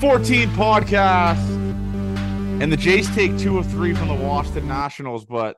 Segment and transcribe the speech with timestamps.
[0.00, 1.48] 2014 podcast.
[2.60, 5.56] And the Jays take two of three from the Washington Nationals, but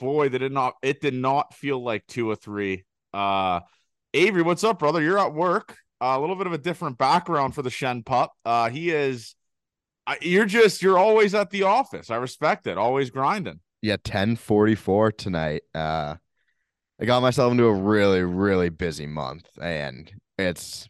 [0.00, 2.84] boy, they did not it did not feel like two of three.
[3.14, 3.60] Uh
[4.12, 5.00] Avery, what's up, brother?
[5.00, 5.76] You're at work.
[6.00, 8.32] Uh, a little bit of a different background for the Shen pup.
[8.44, 9.36] Uh he is
[10.20, 12.10] you're just you're always at the office.
[12.10, 12.76] I respect it.
[12.76, 13.60] Always grinding.
[13.82, 15.62] Yeah, 1044 tonight.
[15.76, 16.16] Uh
[17.00, 20.89] I got myself into a really, really busy month and it's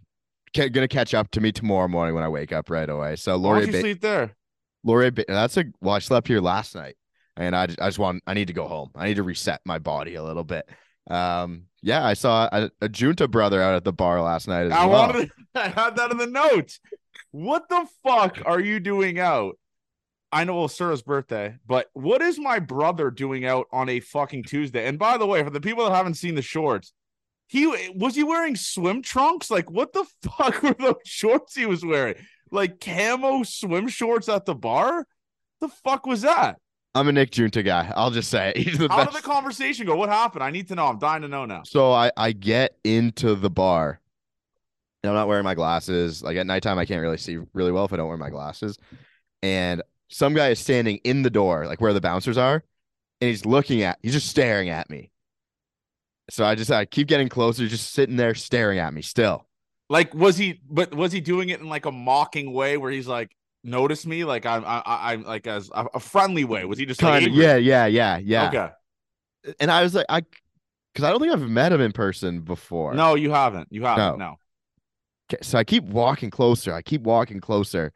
[0.56, 3.16] ca- gonna catch up to me tomorrow morning when I wake up right away.
[3.16, 4.36] So you ba- sleep there?
[4.84, 6.96] Laurier, ba- that's a well, I slept here last night,
[7.36, 8.90] and I, just- I just want I need to go home.
[8.94, 10.68] I need to reset my body a little bit.
[11.10, 14.72] Um, yeah, I saw a, a Junta brother out at the bar last night as
[14.72, 15.08] I well.
[15.08, 16.78] wanted to, I had that in the notes.
[17.32, 19.56] What the fuck are you doing out?
[20.32, 24.44] I know it's Sarah's birthday, but what is my brother doing out on a fucking
[24.44, 24.86] Tuesday?
[24.86, 26.92] And by the way, for the people that haven't seen the shorts,
[27.50, 29.50] he was he wearing swim trunks?
[29.50, 32.14] Like what the fuck were those shorts he was wearing?
[32.52, 35.04] Like camo swim shorts at the bar?
[35.60, 36.58] The fuck was that?
[36.94, 37.92] I'm a Nick Junta guy.
[37.96, 38.56] I'll just say it.
[38.56, 39.12] he's the How best.
[39.12, 39.96] did the conversation go?
[39.96, 40.44] What happened?
[40.44, 40.86] I need to know.
[40.86, 41.64] I'm dying to know now.
[41.64, 44.00] So I I get into the bar.
[45.02, 46.22] And I'm not wearing my glasses.
[46.22, 48.78] Like at nighttime, I can't really see really well if I don't wear my glasses.
[49.42, 52.62] And some guy is standing in the door, like where the bouncers are,
[53.20, 53.98] and he's looking at.
[54.02, 55.09] He's just staring at me.
[56.30, 59.46] So I just I keep getting closer, just sitting there staring at me still.
[59.88, 60.60] Like, was he?
[60.70, 64.24] But was he doing it in like a mocking way, where he's like, "Notice me,"
[64.24, 66.64] like I'm, I, I- I'm like as a, a friendly way?
[66.64, 68.48] Was he just Kind like, of, yeah, yeah, yeah, yeah.
[68.48, 69.54] Okay.
[69.58, 70.22] And I was like, I,
[70.92, 72.94] because I don't think I've met him in person before.
[72.94, 73.68] No, you haven't.
[73.70, 74.18] You haven't.
[74.18, 74.38] No.
[75.32, 76.72] Okay, So I keep walking closer.
[76.74, 77.92] I keep walking closer.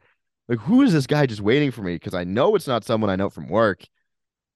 [0.47, 1.95] Like, who is this guy just waiting for me?
[1.95, 3.83] Because I know it's not someone I know from work.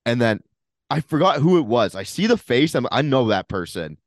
[0.05, 0.41] And then
[0.89, 1.95] I forgot who it was.
[1.95, 2.75] I see the face.
[2.75, 3.97] I'm, I know that person.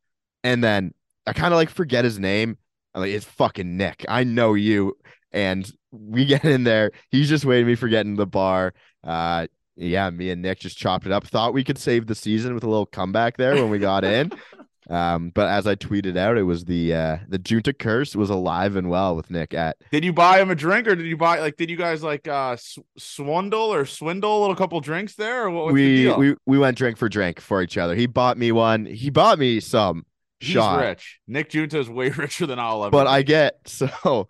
[0.42, 0.92] And then
[1.26, 2.58] I kind of like forget his name.
[2.94, 4.04] I'm like, it's fucking Nick.
[4.08, 4.96] I know you.
[5.30, 6.90] And we get in there.
[7.10, 8.74] He's just waiting me for getting to the bar.
[9.04, 9.46] Uh,
[9.76, 11.26] yeah, me and Nick just chopped it up.
[11.26, 14.32] Thought we could save the season with a little comeback there when we got in.
[14.90, 18.74] Um, but as I tweeted out, it was the uh the Junta curse was alive
[18.74, 21.38] and well with Nick at Did you buy him a drink, or did you buy
[21.38, 21.56] like?
[21.56, 25.50] Did you guys like uh sw- swindle or swindle a little couple drinks there, or
[25.50, 26.18] what was the we deal?
[26.18, 27.94] we we went drink for drink for each other.
[27.94, 28.84] He bought me one.
[28.84, 30.04] He bought me some
[30.40, 30.80] He's shot.
[30.80, 31.20] rich.
[31.28, 33.04] Nick Junta is way richer than all of ever.
[33.04, 33.06] But.
[33.06, 34.28] I get so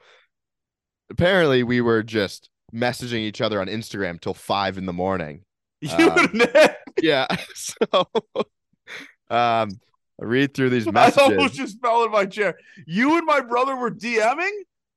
[1.10, 5.44] apparently we were just messaging each other on Instagram till five in the morning.
[5.80, 6.76] you um, and Nick.
[7.00, 7.26] Yeah.
[7.54, 7.86] So
[9.30, 9.70] um
[10.20, 11.18] I read through these messages.
[11.18, 12.58] I almost just fell in my chair.
[12.86, 14.50] You and my brother were DMing.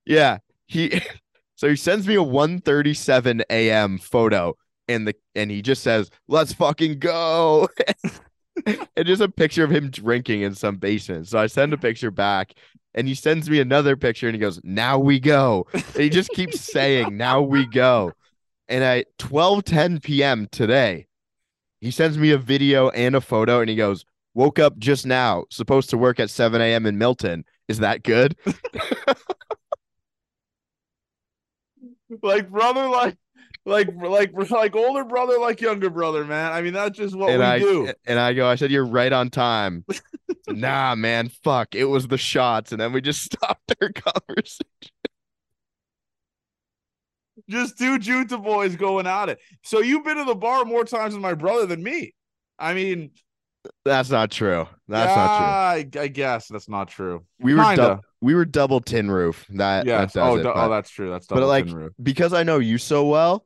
[0.06, 0.40] Yeah.
[0.68, 1.02] He
[1.56, 3.98] so he sends me a 1:37 a.m.
[3.98, 4.56] photo
[4.88, 7.70] and the and he just says, "Let's fucking go."
[8.66, 11.28] and just a picture of him drinking in some basement.
[11.28, 12.54] So I send a picture back
[12.94, 16.30] and he sends me another picture and he goes, "Now we go." And he just
[16.32, 18.14] keeps saying, "Now we go."
[18.68, 20.48] And at 12:10 p.m.
[20.52, 21.08] today,
[21.82, 25.46] he sends me a video and a photo and he goes, "Woke up just now,
[25.50, 26.86] supposed to work at 7 a.m.
[26.86, 27.46] in Milton.
[27.68, 28.36] Is that good?"
[32.22, 33.18] like brother like
[33.66, 37.40] like like like older brother like younger brother man i mean that's just what and
[37.40, 39.84] we I do and I go, I said, you're right on time.
[40.48, 41.74] nah, man, fuck.
[41.76, 44.68] It was the shots, and then we just stopped our conversation.
[47.50, 51.14] just two junta boys going at it so you've been to the bar more times
[51.14, 52.14] with my brother than me
[52.58, 53.12] i mean
[53.84, 54.68] That's not true.
[54.88, 56.00] That's not true.
[56.02, 57.26] I, I guess that's not true.
[57.40, 59.46] We were we were double tin roof.
[59.50, 61.76] That yes that oh, it, du- but, oh that's true that's but double like tin
[61.76, 61.94] roof.
[62.02, 63.46] because I know you so well,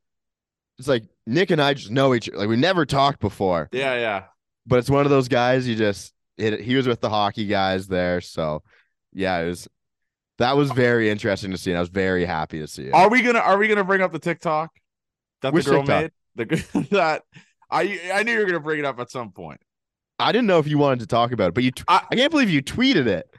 [0.77, 3.69] it's like Nick and I just know each like we never talked before.
[3.71, 4.23] yeah yeah
[4.65, 7.87] But it's one of those guys you just it, he was with the hockey guys
[7.87, 8.63] there, so
[9.13, 9.67] yeah, it was
[10.37, 12.93] that was very interesting to see, and I was very happy to see it.
[12.93, 14.71] are we gonna are we gonna bring up the tiktok
[15.41, 16.11] that Which the girl TikTok?
[16.35, 17.23] made the that
[17.69, 19.59] i i knew you were gonna bring it up at some point
[20.19, 22.15] I didn't know if you wanted to talk about it, but you t- I- I
[22.15, 23.29] can't believe you tweeted it.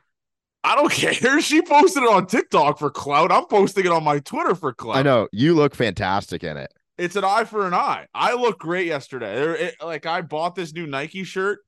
[0.65, 1.41] I don't care.
[1.41, 3.33] She posted it on TikTok for clout.
[3.33, 4.97] I'm posting it on my Twitter for clout.
[4.97, 6.73] I know you look fantastic in it.
[6.99, 8.07] It's an eye for an eye.
[8.15, 9.67] I look great yesterday.
[9.67, 11.61] It- like I bought this new Nike shirt,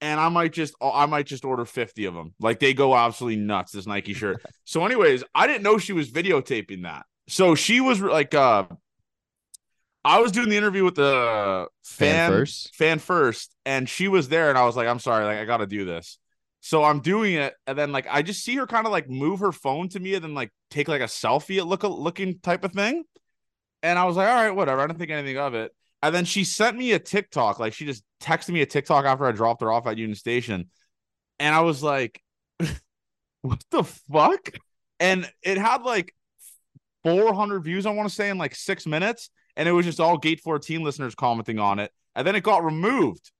[0.00, 2.34] and I might just I might just order 50 of them.
[2.38, 3.72] Like they go absolutely nuts.
[3.72, 4.42] This Nike shirt.
[4.64, 7.04] so, anyways, I didn't know she was videotaping that.
[7.28, 8.64] So she was like, uh,
[10.08, 12.74] I was doing the interview with the Fan fan first.
[12.74, 15.58] fan first, and she was there, and I was like, I'm sorry, like I got
[15.58, 16.18] to do this.
[16.60, 19.40] So I'm doing it, and then like I just see her kind of like move
[19.40, 22.72] her phone to me, and then like take like a selfie, look looking type of
[22.72, 23.04] thing.
[23.82, 24.80] And I was like, all right, whatever.
[24.80, 25.72] I didn't think anything of it.
[26.02, 29.26] And then she sent me a TikTok, like she just texted me a TikTok after
[29.26, 30.70] I dropped her off at Union Station,
[31.38, 32.22] and I was like,
[33.42, 34.52] what the fuck?
[35.00, 36.14] And it had like
[37.04, 39.28] 400 views, I want to say, in like six minutes.
[39.58, 41.90] And it was just all Gate 14 listeners commenting on it.
[42.14, 43.32] And then it got removed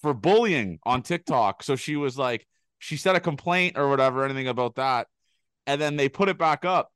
[0.00, 1.64] for bullying on TikTok.
[1.64, 2.46] So she was like,
[2.78, 5.08] she said a complaint or whatever, anything about that.
[5.66, 6.90] And then they put it back up.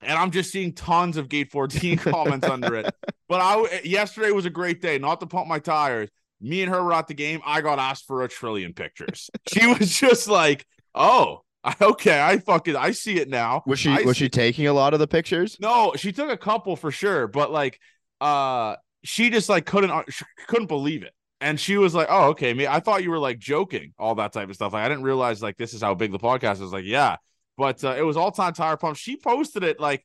[0.00, 2.94] And I'm just seeing tons of Gate 14 comments under it.
[3.28, 6.08] But I yesterday was a great day, not to pump my tires.
[6.40, 7.40] Me and her were at the game.
[7.44, 9.30] I got asked for a trillion pictures.
[9.48, 11.43] She was just like, "Oh,
[11.80, 14.72] okay, I fucking I see it now." Was she I was see- she taking a
[14.72, 15.56] lot of the pictures?
[15.60, 17.80] No, she took a couple for sure, but like,
[18.20, 20.02] uh, she just like couldn't uh,
[20.46, 22.66] couldn't believe it, and she was like, "Oh, okay, me.
[22.66, 24.72] I thought you were like joking, all that type of stuff.
[24.72, 26.72] Like, I didn't realize like this is how big the podcast is.
[26.72, 27.16] Like, yeah,
[27.56, 28.96] but uh, it was all time tire pump.
[28.96, 30.04] She posted it like."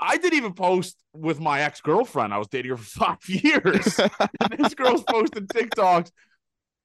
[0.00, 2.32] I didn't even post with my ex girlfriend.
[2.32, 3.98] I was dating her for five years.
[4.20, 6.12] and this girl's posting TikToks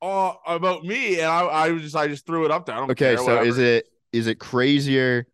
[0.04, 2.76] about me, and I, I was just, I just threw it up there.
[2.76, 3.46] I don't Okay, care, so whatever.
[3.46, 5.26] is it is it crazier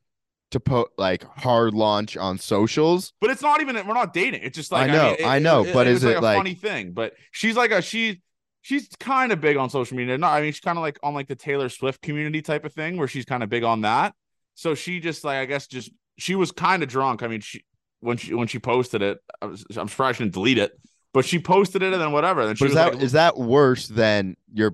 [0.51, 3.13] to put like hard launch on socials?
[3.21, 4.41] But it's not even we're not dating.
[4.43, 6.53] It's just like I know, mean, I know, but it's is it a like- funny
[6.55, 6.91] thing?
[6.93, 8.21] But she's like a she
[8.61, 10.17] she's kind of big on social media.
[10.17, 12.73] No, I mean she's kind of like on like the Taylor Swift community type of
[12.73, 14.13] thing where she's kind of big on that.
[14.55, 17.23] So she just like I guess just she was kind of drunk.
[17.23, 17.63] I mean she
[18.01, 20.71] when she when she posted it, I was, I'm surprised she didn't delete it.
[21.13, 22.45] But she posted it and then whatever.
[22.45, 24.73] Then she But is was that like, is that worse than your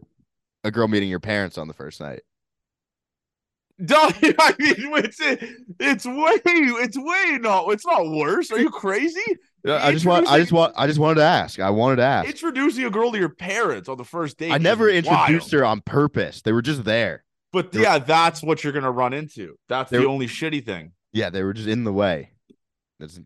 [0.64, 2.22] a girl meeting your parents on the first night?
[3.84, 5.20] Don't- I mean, it's
[5.80, 8.52] it's way it's way no, it's not worse.
[8.52, 9.22] Are you crazy?
[9.64, 11.60] Yeah, I just want I just want I just wanted to ask.
[11.60, 12.30] I wanted to ask.
[12.30, 14.52] Introducing a girl to your parents on the first date.
[14.52, 15.62] I never introduced wild.
[15.62, 16.42] her on purpose.
[16.42, 17.24] They were just there.
[17.52, 19.58] But They were- yeah, that's what you're gonna run into.
[19.68, 20.92] That's the only shitty thing.
[21.14, 22.32] Yeah, they were just in the way.
[23.00, 23.20] That's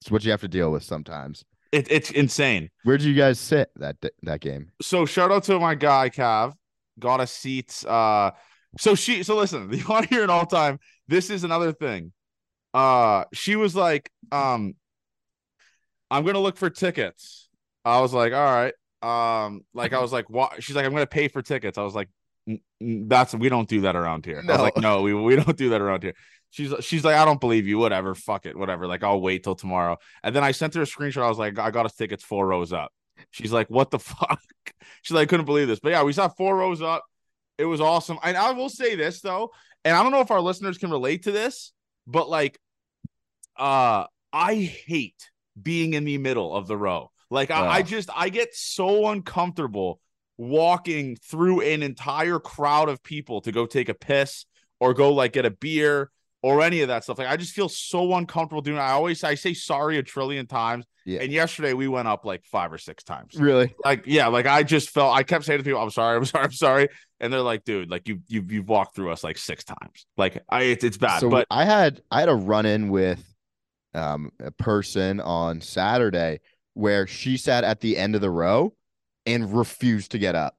[0.00, 1.44] it's what you have to deal with sometimes.
[1.72, 2.70] It, it's insane.
[2.84, 4.70] Where did you guys sit that that game?
[4.80, 6.54] So shout out to my guy Cav.
[6.98, 7.84] Got a seat.
[7.86, 8.30] Uh,
[8.78, 9.22] so she.
[9.22, 10.78] So listen, you want to hear an all time.
[11.08, 12.12] This is another thing.
[12.74, 14.74] Uh, she was like, um,
[16.10, 17.48] I'm gonna look for tickets.
[17.84, 18.74] I was like, all right.
[19.02, 20.62] Um, like I was like, what?
[20.62, 21.78] She's like, I'm gonna pay for tickets.
[21.78, 22.08] I was like,
[22.48, 24.38] "N- n- that's we don't do that around here.
[24.38, 24.62] I was No.
[24.62, 26.14] like, no, we we don't do that around here.
[26.50, 27.78] She's she's like, I don't believe you.
[27.78, 28.86] Whatever, fuck it, whatever.
[28.86, 29.98] Like I'll wait till tomorrow.
[30.22, 31.22] And then I sent her a screenshot.
[31.22, 32.92] I was like, I got us tickets four rows up.
[33.30, 34.40] She's like, what the fuck?
[35.02, 35.80] She's like, I couldn't believe this.
[35.80, 37.04] But yeah, we saw four rows up.
[37.58, 38.18] It was awesome.
[38.22, 39.50] And I will say this though,
[39.84, 41.72] and I don't know if our listeners can relate to this,
[42.06, 42.58] but like,
[43.56, 45.30] uh, I hate
[45.60, 47.10] being in the middle of the row.
[47.30, 50.00] Like I, I just I get so uncomfortable
[50.38, 54.46] walking through an entire crowd of people to go take a piss
[54.80, 56.10] or go like get a beer
[56.42, 57.18] or any of that stuff.
[57.18, 58.80] Like I just feel so uncomfortable doing it.
[58.80, 60.86] I always I say sorry a trillion times.
[61.04, 61.20] Yeah.
[61.22, 63.34] And yesterday we went up like five or six times.
[63.34, 63.74] Really?
[63.84, 66.44] Like, yeah, like I just felt I kept saying to people, I'm sorry, I'm sorry,
[66.44, 66.88] I'm sorry.
[67.18, 70.06] And they're like, dude, like you you you've walked through us like six times.
[70.16, 71.20] Like I it's, it's bad.
[71.20, 73.24] So but I had I had a run in with
[73.94, 76.40] um a person on Saturday
[76.74, 78.72] where she sat at the end of the row
[79.26, 80.56] and refused to get up.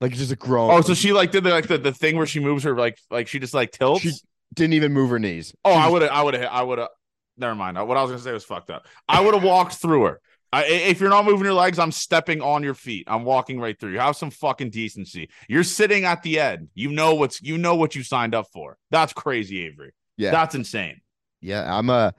[0.00, 2.26] Like just a grown oh, so she like did the like the, the thing where
[2.26, 4.02] she moves her like like she just like tilts.
[4.02, 4.12] She
[4.56, 5.54] didn't even move her knees.
[5.64, 6.88] oh, I would have I would have I would have
[7.36, 7.76] never mind.
[7.76, 8.86] What I was gonna say was fucked up.
[9.08, 10.20] I would have walked through her.
[10.52, 13.04] I, if you're not moving your legs, I'm stepping on your feet.
[13.08, 13.98] I'm walking right through you.
[13.98, 15.28] Have some fucking decency.
[15.48, 16.68] You're sitting at the end.
[16.74, 18.78] You know what's you know what you signed up for.
[18.90, 19.92] That's crazy, Avery.
[20.16, 20.30] Yeah.
[20.30, 21.00] That's insane.
[21.40, 22.14] Yeah, I'm a.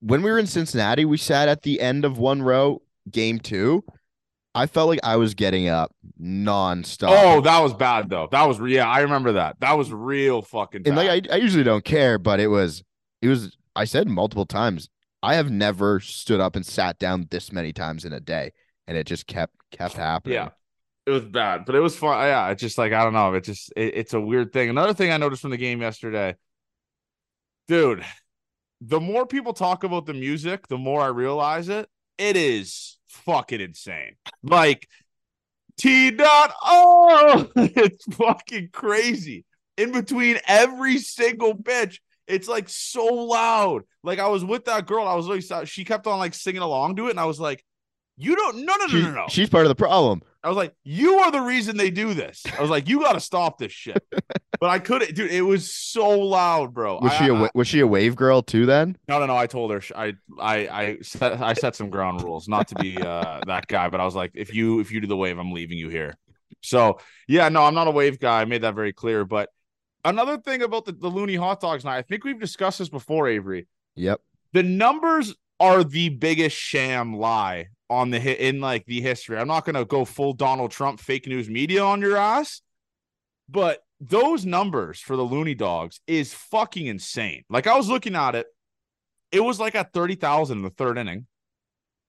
[0.00, 3.84] When we were in Cincinnati, we sat at the end of one row, game two.
[4.54, 7.08] I felt like I was getting up nonstop.
[7.10, 8.28] Oh, that was bad though.
[8.30, 9.56] That was yeah, I remember that.
[9.60, 12.82] That was real fucking and like I, I usually don't care, but it was,
[13.22, 13.56] it was.
[13.74, 14.90] I said multiple times.
[15.22, 18.52] I have never stood up and sat down this many times in a day,
[18.86, 20.34] and it just kept kept happening.
[20.34, 20.50] yeah.
[21.04, 22.16] It was bad, but it was fun.
[22.20, 23.34] Yeah, it's just like I don't know.
[23.34, 24.68] It just it, it's a weird thing.
[24.68, 26.36] Another thing I noticed from the game yesterday,
[27.68, 28.04] dude.
[28.84, 31.88] The more people talk about the music, the more I realize it.
[32.18, 34.16] It is fucking insane.
[34.42, 34.88] Like
[35.78, 39.44] T dot oh, it's fucking crazy.
[39.76, 43.82] In between every single bitch, it's like so loud.
[44.02, 46.96] Like I was with that girl, I was really she kept on like singing along
[46.96, 47.64] to it, and I was like,
[48.22, 50.22] "You don't, no, no, no, no, no." she's part of the problem.
[50.44, 53.12] I was like, "You are the reason they do this." I was like, "You got
[53.12, 54.02] to stop this shit."
[54.60, 55.30] but I couldn't, dude.
[55.30, 56.98] It was so loud, bro.
[57.00, 58.66] Was I- she a I- was she a wave girl too?
[58.66, 59.36] Then no, no, no.
[59.36, 62.96] I told her I, I, I set, I set some ground rules, not to be
[62.96, 65.52] uh, that guy, but I was like, if you, if you do the wave, I'm
[65.52, 66.16] leaving you here.
[66.60, 66.98] So
[67.28, 68.40] yeah, no, I'm not a wave guy.
[68.40, 69.24] I made that very clear.
[69.24, 69.48] But
[70.04, 73.28] another thing about the, the loony hot dogs night, I think we've discussed this before,
[73.28, 73.66] Avery.
[73.94, 74.20] yep.
[74.52, 79.38] The numbers are the biggest sham lie on the hit in like the history.
[79.38, 82.62] I'm not gonna go full Donald Trump fake news media on your ass,
[83.48, 87.44] but those numbers for the Loonie dogs is fucking insane.
[87.48, 88.46] Like I was looking at it
[89.30, 91.26] It was like at 30,000 in the third inning.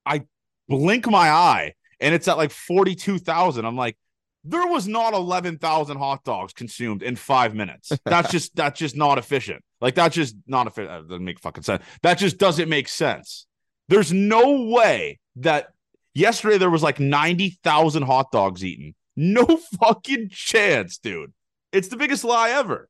[0.06, 0.24] I
[0.68, 3.66] blink my eye and it's at like 42,000.
[3.66, 3.98] I'm like,
[4.44, 8.00] there was not 11,000 hot dogs consumed in five minutes.
[8.06, 9.64] That's just, that's just not efficient.
[9.84, 10.90] Like, that's just not efficient.
[10.90, 11.84] That doesn't make fucking sense.
[12.02, 13.46] That just doesn't make sense.
[13.90, 15.68] There's no way that
[16.14, 18.96] yesterday there was like 90,000 hot dogs eaten.
[19.16, 19.46] No
[19.80, 21.34] fucking chance, dude.
[21.72, 22.90] It's the biggest lie ever.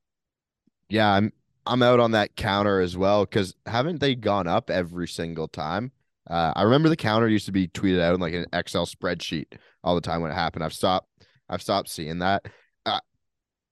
[0.88, 1.34] Yeah, I'm
[1.66, 5.92] I'm out on that counter as well because haven't they gone up every single time?
[6.30, 9.48] Uh, I remember the counter used to be tweeted out in like an Excel spreadsheet
[9.84, 10.64] all the time when it happened.
[10.64, 11.10] I've stopped
[11.50, 12.46] I've stopped seeing that.
[12.86, 13.02] Uh,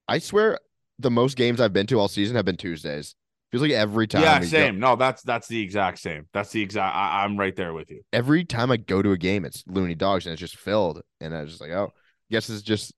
[0.10, 0.60] I swear
[1.02, 3.16] the most games I've been to all season have been Tuesdays.
[3.52, 4.22] Feels like every time.
[4.22, 4.80] Yeah, same.
[4.80, 6.28] Go, no, that's that's the exact same.
[6.34, 6.96] That's the exact.
[6.96, 8.02] I, I'm right there with you.
[8.14, 11.36] every time I go to a game, it's Loonie Dogs and it's just filled, and
[11.36, 12.94] I was just like, oh, I guess it's just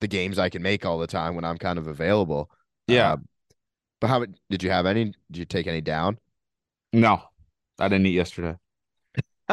[0.00, 2.50] the games I can make all the time when I'm kind of available.
[2.88, 3.12] Yeah.
[3.12, 3.16] Uh,
[4.00, 5.12] but how did you have any?
[5.30, 6.18] Did you take any down?
[6.92, 7.22] No,
[7.78, 8.56] I didn't eat yesterday,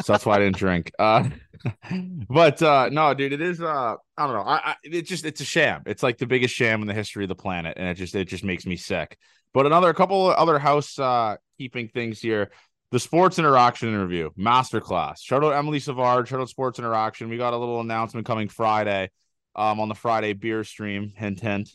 [0.01, 0.91] so that's why I didn't drink.
[0.98, 1.29] Uh,
[2.29, 3.62] but uh, no, dude, it is.
[3.62, 4.41] Uh, I don't know.
[4.41, 5.83] I, I it just it's a sham.
[5.85, 8.25] It's like the biggest sham in the history of the planet, and it just it
[8.25, 9.17] just makes me sick.
[9.53, 12.51] But another couple other house uh keeping things here.
[12.91, 15.21] The sports interaction interview masterclass.
[15.21, 16.27] Shout out Emily Savard.
[16.27, 17.29] Shout out Sports Interaction.
[17.29, 19.09] We got a little announcement coming Friday,
[19.55, 21.12] um, on the Friday beer stream.
[21.15, 21.71] Hint, hint.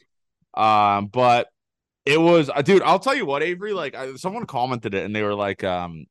[0.55, 1.49] Um, but
[2.07, 2.83] it was, uh, dude.
[2.83, 3.73] I'll tell you what, Avery.
[3.73, 6.07] Like, I, someone commented it, and they were like, um,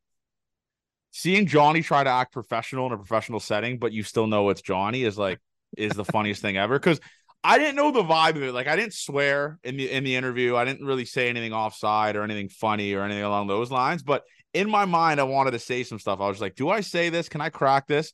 [1.11, 4.61] seeing Johnny try to act professional in a professional setting, but you still know it's
[4.61, 5.39] Johnny is like
[5.77, 6.77] is the funniest thing ever.
[6.79, 6.99] Because
[7.43, 8.53] I didn't know the vibe of it.
[8.53, 10.55] Like, I didn't swear in the in the interview.
[10.55, 14.03] I didn't really say anything offside or anything funny or anything along those lines.
[14.03, 14.23] But
[14.53, 16.19] in my mind, I wanted to say some stuff.
[16.19, 17.29] I was like, do I say this?
[17.29, 18.13] Can I crack this?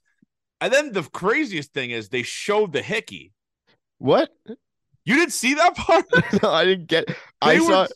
[0.61, 3.31] And then the craziest thing is they showed the hickey.
[3.97, 4.29] What?
[5.05, 6.05] You didn't see that part?
[6.43, 7.05] no, I didn't get.
[7.41, 7.87] I They were- saw.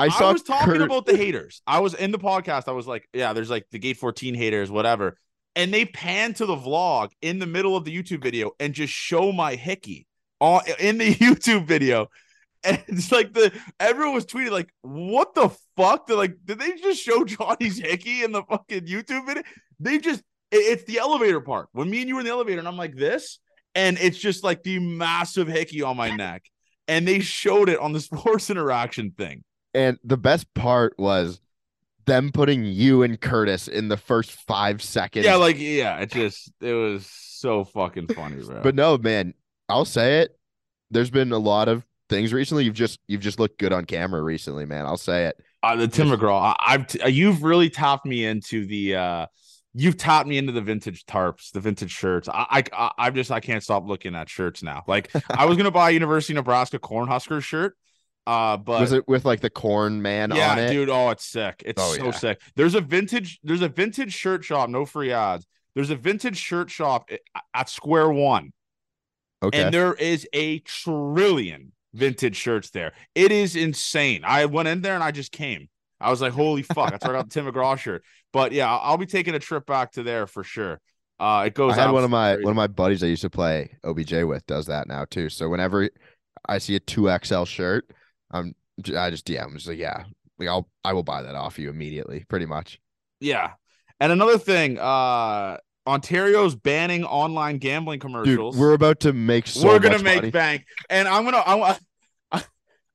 [0.00, 0.30] I saw.
[0.30, 1.62] I was talking Kurt- about the haters.
[1.66, 2.68] I was in the podcast.
[2.68, 5.16] I was like, yeah, there's like the gate 14 haters, whatever.
[5.56, 8.92] And they pan to the vlog in the middle of the YouTube video and just
[8.92, 10.06] show my hickey
[10.40, 12.08] on in the YouTube video.
[12.62, 16.06] And it's like the everyone was tweeting like, what the fuck?
[16.06, 19.42] They're like, did they just show Johnny's hickey in the fucking YouTube video?
[19.80, 21.68] They just it- it's the elevator part.
[21.72, 23.38] When me and you were in the elevator, and I'm like this,
[23.74, 26.44] and it's just like the massive hickey on my neck.
[26.86, 29.42] And they showed it on the sports interaction thing.
[29.74, 31.40] And the best part was
[32.06, 35.24] them putting you and Curtis in the first five seconds.
[35.24, 38.62] Yeah, like yeah, it just it was so fucking funny, bro.
[38.62, 39.34] but no, man,
[39.68, 40.36] I'll say it.
[40.90, 42.64] There's been a lot of things recently.
[42.64, 44.86] You've just you've just looked good on camera recently, man.
[44.86, 45.36] I'll say it.
[45.62, 49.26] uh, the Tim McGraw, I, I've t- you've really tapped me into the uh
[49.72, 52.28] you've tapped me into the vintage tarps, the vintage shirts.
[52.28, 54.82] I I I'm just I can't stop looking at shirts now.
[54.88, 57.76] Like I was gonna buy a University of Nebraska Cornhusker shirt,
[58.30, 60.70] uh, but was it with like the corn man yeah, on it?
[60.70, 60.88] dude.
[60.88, 61.64] Oh, it's sick.
[61.66, 62.10] It's Oh, so yeah.
[62.12, 62.40] sick.
[62.54, 63.40] There's a vintage.
[63.42, 64.68] There's a vintage shirt shop.
[64.70, 65.44] No free ads.
[65.74, 67.10] There's a vintage shirt shop
[67.54, 68.52] at, Square One.
[69.42, 69.60] Okay.
[69.60, 72.92] and there is a trillion vintage shirts there.
[73.16, 74.22] It is insane.
[74.24, 75.68] I went in there and I just came.
[76.00, 76.92] I was like, holy fuck.
[76.92, 78.04] I got the Tim McGraw shirt.
[78.32, 80.80] But yeah, I'll, be taking a trip back to there for sure.
[81.18, 82.44] Uh, it goes I had out one of my crazy.
[82.44, 85.28] one of my buddies I used to play OBJ with does that now too.
[85.30, 85.88] So whenever
[86.48, 87.90] I see a two XL shirt,
[88.30, 88.54] I'm
[88.96, 89.44] I just DM.
[89.44, 90.04] I'm just like, yeah,
[90.38, 92.80] like I'll I will buy that off you immediately, pretty much.
[93.20, 93.52] Yeah.
[94.00, 98.54] And another thing, uh, Ontario's banning online gambling commercials.
[98.54, 100.30] Dude, we're about to make so we're gonna make money.
[100.30, 101.78] bank, and I'm gonna I,
[102.32, 102.44] I,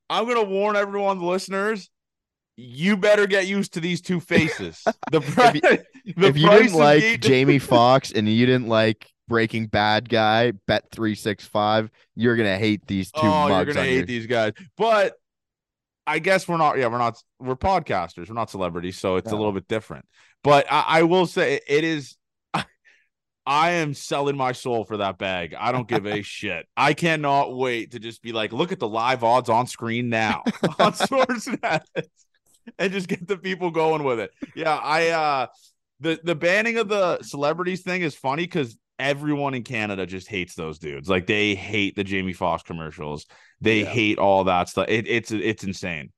[0.09, 1.89] I'm gonna warn everyone, the listeners.
[2.57, 4.81] You better get used to these two faces.
[5.11, 9.67] The, pri- you- the if you didn't like Jamie Foxx and you didn't like Breaking
[9.67, 13.95] Bad guy, Bet three six five, you're gonna hate these two oh, you're gonna hate
[13.95, 14.53] your- these guys.
[14.77, 15.13] But
[16.07, 16.77] I guess we're not.
[16.77, 17.21] Yeah, we're not.
[17.39, 18.29] We're podcasters.
[18.29, 20.05] We're not celebrities, so it's a little bit different.
[20.43, 22.15] But I, I will say it is.
[23.47, 25.55] I am selling my soul for that bag.
[25.57, 26.65] I don't give a shit.
[26.75, 30.43] I cannot wait to just be like, look at the live odds on screen now
[30.79, 31.83] on Sportsnet,
[32.77, 34.31] and just get the people going with it.
[34.55, 35.47] Yeah, I uh
[35.99, 40.55] the the banning of the celebrities thing is funny because everyone in Canada just hates
[40.55, 41.09] those dudes.
[41.09, 43.25] Like they hate the Jamie Foxx commercials.
[43.61, 43.89] They Yeah.
[43.89, 44.87] hate all that stuff.
[44.89, 46.11] It, it's it's insane.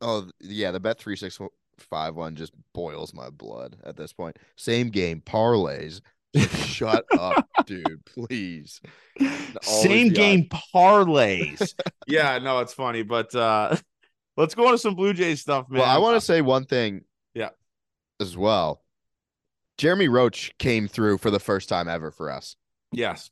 [0.00, 1.38] Oh yeah, the Bet three six
[1.90, 4.36] five one just boils my blood at this point.
[4.56, 6.00] Same game parlays.
[6.36, 8.80] Shut up, dude, please.
[9.62, 11.72] Same the game parlays.
[12.06, 13.74] yeah, no, it's funny, but uh
[14.36, 15.80] let's go into some Blue Jays stuff, man.
[15.80, 17.02] Well, I want to say one thing.
[17.34, 17.50] Yeah.
[18.20, 18.82] As well.
[19.78, 22.56] Jeremy Roach came through for the first time ever for us.
[22.92, 23.30] yes.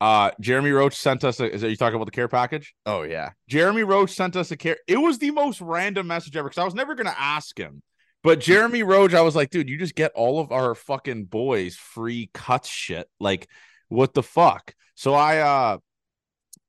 [0.00, 2.74] Uh Jeremy Roach sent us a is that you talking about the care package?
[2.86, 3.30] Oh yeah.
[3.48, 4.76] Jeremy Roach sent us a care.
[4.86, 7.82] It was the most random message ever because I was never gonna ask him,
[8.22, 11.76] But Jeremy Roach, I was like, dude, you just get all of our fucking boys
[11.76, 13.08] free cuts shit.
[13.20, 13.48] Like,
[13.88, 14.74] what the fuck?
[14.94, 15.78] So I uh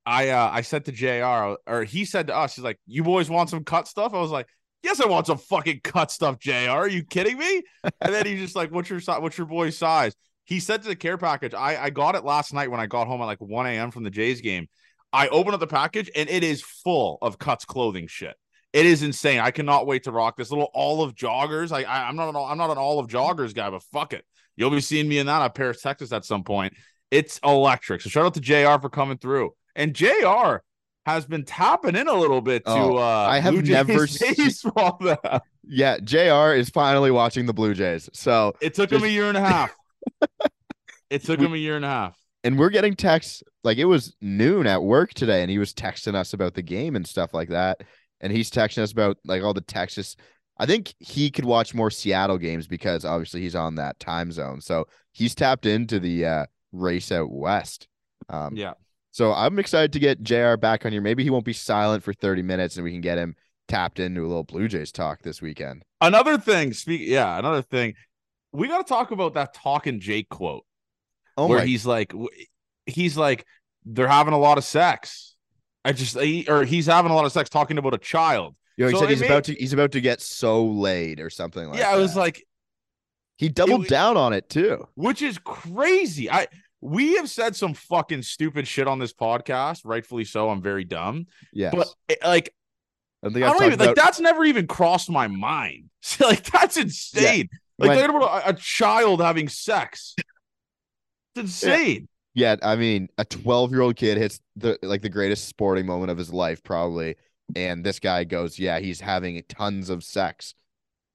[0.05, 3.29] I uh I said to JR or he said to us, he's like, You boys
[3.29, 4.13] want some cut stuff?
[4.13, 4.48] I was like,
[4.83, 6.69] Yes, I want some fucking cut stuff, JR.
[6.69, 7.63] Are you kidding me?
[8.01, 9.21] And then he's just like, What's your size?
[9.21, 10.15] What's your boy's size?
[10.50, 13.06] He said to the care package, I, I got it last night when I got
[13.06, 13.91] home at like 1 a.m.
[13.91, 14.68] from the Jays game.
[15.13, 18.36] I opened up the package and it is full of cuts clothing shit.
[18.74, 19.39] It is insane.
[19.41, 21.72] I cannot wait to rock this little olive joggers.
[21.72, 24.25] I, I am not an I'm not an olive joggers guy, but fuck it.
[24.58, 26.74] You'll be seeing me in that at Paris, Texas at some point.
[27.12, 28.01] It's electric.
[28.01, 29.53] So shout out to JR for coming through.
[29.75, 30.58] And JR
[31.06, 34.36] has been tapping in a little bit to Oh, uh I have Blue never seen-.
[35.72, 36.56] Yeah, Jr.
[36.56, 38.10] is finally watching the Blue Jays.
[38.13, 39.72] So, It took him a year and a half.
[41.10, 42.18] it took We- him a year and a half.
[42.44, 46.15] and we're getting texts like it was noon at work today, and he was texting
[46.15, 47.82] us about the game and stuff like that.
[48.22, 50.15] And he's texting us about like all the Texas.
[50.58, 54.60] I think he could watch more Seattle games because obviously he's on that time zone.
[54.60, 57.88] So he's tapped into the uh, race out west.
[58.27, 58.74] Um, Yeah.
[59.12, 61.01] So I'm excited to get JR back on here.
[61.01, 63.36] Maybe he won't be silent for 30 minutes and we can get him
[63.70, 65.84] tapped into a little Blue Jays talk this weekend.
[66.01, 67.96] Another thing, speak yeah, another thing.
[68.51, 70.65] We got to talk about that talking Jake quote
[71.38, 72.13] Oh where my he's like
[72.86, 73.46] he's like
[73.86, 75.36] they're having a lot of sex.
[75.86, 78.56] I just he, or he's having a lot of sex talking about a child.
[78.77, 81.29] Yo, he so said he's made- about to he's about to get so laid or
[81.29, 81.98] something like yeah, that.
[81.98, 82.46] I was like
[83.38, 84.88] he doubled was- down on it too.
[84.96, 86.29] which is crazy.
[86.29, 86.48] I
[86.82, 90.50] we have said some fucking stupid shit on this podcast, rightfully so.
[90.50, 91.27] I'm very dumb.
[91.53, 92.53] Yeah, But eh, like
[93.24, 95.89] I I don't even like that's never even crossed my mind.
[96.20, 97.50] like that's insane.
[97.79, 100.15] Like when- about a, a child having sex.
[101.36, 102.07] It's insane.
[102.36, 106.12] Yeah, I mean, a 12 year old kid hits the like the greatest sporting moment
[106.12, 107.15] of his life, probably.
[107.56, 110.54] And this guy goes, Yeah, he's having tons of sex.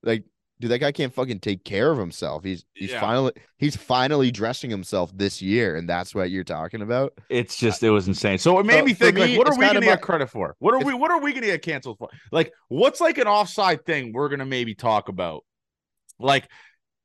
[0.02, 0.24] Like,
[0.60, 2.42] dude, that guy can't fucking take care of himself.
[2.44, 3.00] He's he's Yeah.
[3.00, 7.12] finally he's finally dressing himself this year, and that's what you're talking about.
[7.30, 8.38] It's just it was insane.
[8.38, 10.00] So it made So me for think like what are we kind gonna of get
[10.00, 10.56] my- credit for?
[10.58, 12.08] What are we what are we gonna get canceled for?
[12.32, 15.44] Like what's like an offside thing we're gonna maybe talk about?
[16.18, 16.48] Like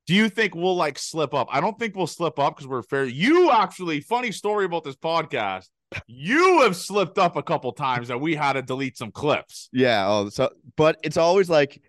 [0.10, 1.50] do you think we'll like slip up?
[1.52, 3.06] I don't think we'll slip up because we're fair.
[3.06, 5.68] You actually, funny story about this podcast.
[6.08, 9.70] You have slipped up a couple times that we had to delete some clips.
[9.72, 10.08] Yeah.
[10.08, 11.84] Oh, so but it's always like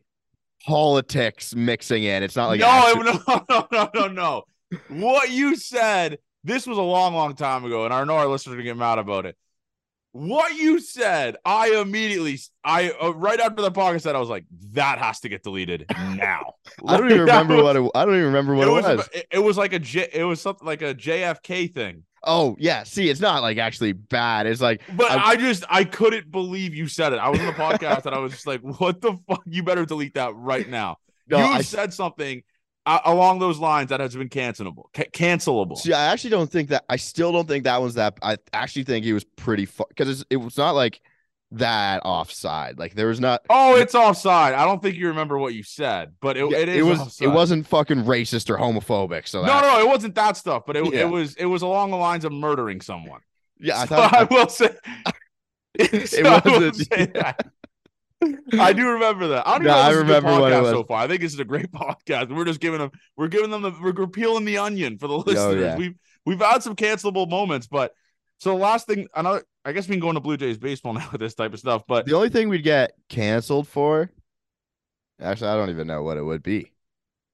[0.67, 2.23] politics mixing in.
[2.23, 4.43] It's not like no, actu- no, no, no, no, no.
[4.89, 8.53] What you said, this was a long, long time ago, and I know our listeners
[8.53, 9.35] are gonna get mad about it.
[10.13, 14.45] What you said, I immediately, I uh, right after the podcast said, I was like,
[14.73, 16.55] that has to get deleted now.
[16.87, 18.85] I don't even remember was- what it, I don't even remember what it, was.
[18.97, 19.09] was.
[19.15, 22.03] It, it was like a J, it was something like a JFK thing.
[22.25, 24.47] Oh yeah, see, it's not like actually bad.
[24.47, 27.17] It's like But I- I, just I couldn't believe you said it.
[27.21, 29.43] I was on the podcast and I was just like, "What the fuck?
[29.47, 30.97] You better delete that right now."
[31.29, 32.43] no, you I, said something
[32.87, 34.85] uh, along those lines that has been cancelable.
[34.95, 35.77] Ca- cancelable.
[35.77, 36.85] See, I actually don't think that.
[36.89, 38.19] I still don't think that one's that.
[38.23, 41.01] I actually think he was pretty because it was not like
[41.53, 42.79] that offside.
[42.79, 43.43] Like there was not.
[43.51, 44.55] Oh, it's offside.
[44.55, 46.77] I don't think you remember what you said, but it, Yeah, it is.
[46.77, 47.01] it was.
[47.01, 47.29] offside.
[47.29, 49.27] It wasn't fucking racist or homophobic.
[49.29, 50.63] So No, that, no, it wasn't that stuff.
[50.67, 51.01] But it, Yeah.
[51.01, 51.35] it was.
[51.35, 53.21] It was along the lines of murdering someone.
[53.59, 54.15] Yeah, I So thought.
[54.15, 54.71] I will say.
[55.75, 57.47] It I will wasn't- say that.
[58.59, 59.47] I do remember that.
[59.47, 60.71] I don't No, know I if this is a good remember what it podcast was.
[60.73, 61.03] so far.
[61.03, 62.35] I think this is a great podcast.
[62.35, 62.91] We're just giving them.
[63.17, 63.63] We're giving them.
[63.63, 65.37] The, we're, we're peeling the onion for the listeners.
[65.39, 65.77] Oh, yeah.
[65.77, 65.95] We've
[66.27, 67.93] we've had some cancelable moments, but
[68.39, 69.07] so the last thing.
[69.15, 69.45] Another.
[69.65, 71.83] I guess we can go into Blue Jays baseball now with this type of stuff.
[71.87, 74.11] But The only thing we'd get canceled for.
[75.21, 76.73] Actually, I don't even know what it would be.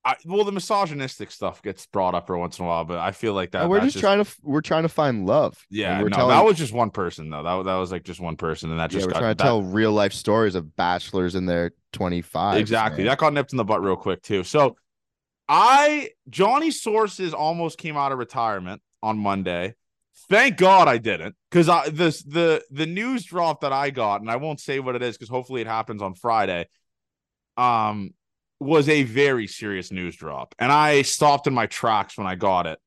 [0.06, 3.10] I, well, the misogynistic stuff gets brought up every once in a while, but I
[3.10, 4.30] feel like that Uh, we're that's just, trying to.
[4.42, 5.56] We're trying to find love.
[5.68, 6.28] Yeah, no, telling.
[6.28, 7.42] that was just one person though.
[7.42, 9.32] That was- that was like just one person, and that yeah, just we're got trying
[9.32, 12.58] to that- tell real life stories of bachelors in their twenty five.
[12.58, 13.02] exactly.
[13.04, 14.44] That got nipped in the butt real quick too.
[14.44, 14.76] So,
[15.48, 19.74] I Johnny Sources almost came out of retirement on Monday.
[20.30, 24.30] Thank God I didn't, because I this the the news drop that I got, and
[24.30, 26.68] I won't say what it is because hopefully it happens on Friday.
[27.56, 28.10] Um,
[28.60, 32.66] was a very serious news drop, and I stopped in my tracks when I got
[32.66, 32.78] it.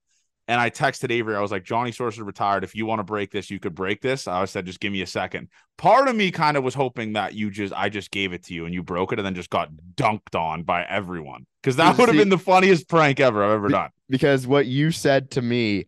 [0.47, 1.35] And I texted Avery.
[1.35, 2.63] I was like, Johnny Sources retired.
[2.63, 4.27] If you want to break this, you could break this.
[4.27, 5.49] I said, just give me a second.
[5.77, 8.55] Part of me kind of was hoping that you just, I just gave it to
[8.55, 11.45] you and you broke it and then just got dunked on by everyone.
[11.61, 13.91] Because that would have been the funniest prank ever I've ever done.
[14.09, 15.85] because what you said to me,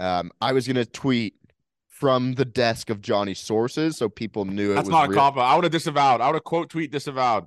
[0.00, 1.34] um, I was gonna tweet
[1.86, 5.18] from the desk of Johnny Sources, so people knew it That's was not a real.
[5.20, 5.36] cop.
[5.36, 6.20] I would have disavowed.
[6.20, 7.46] I would have quote tweet disavowed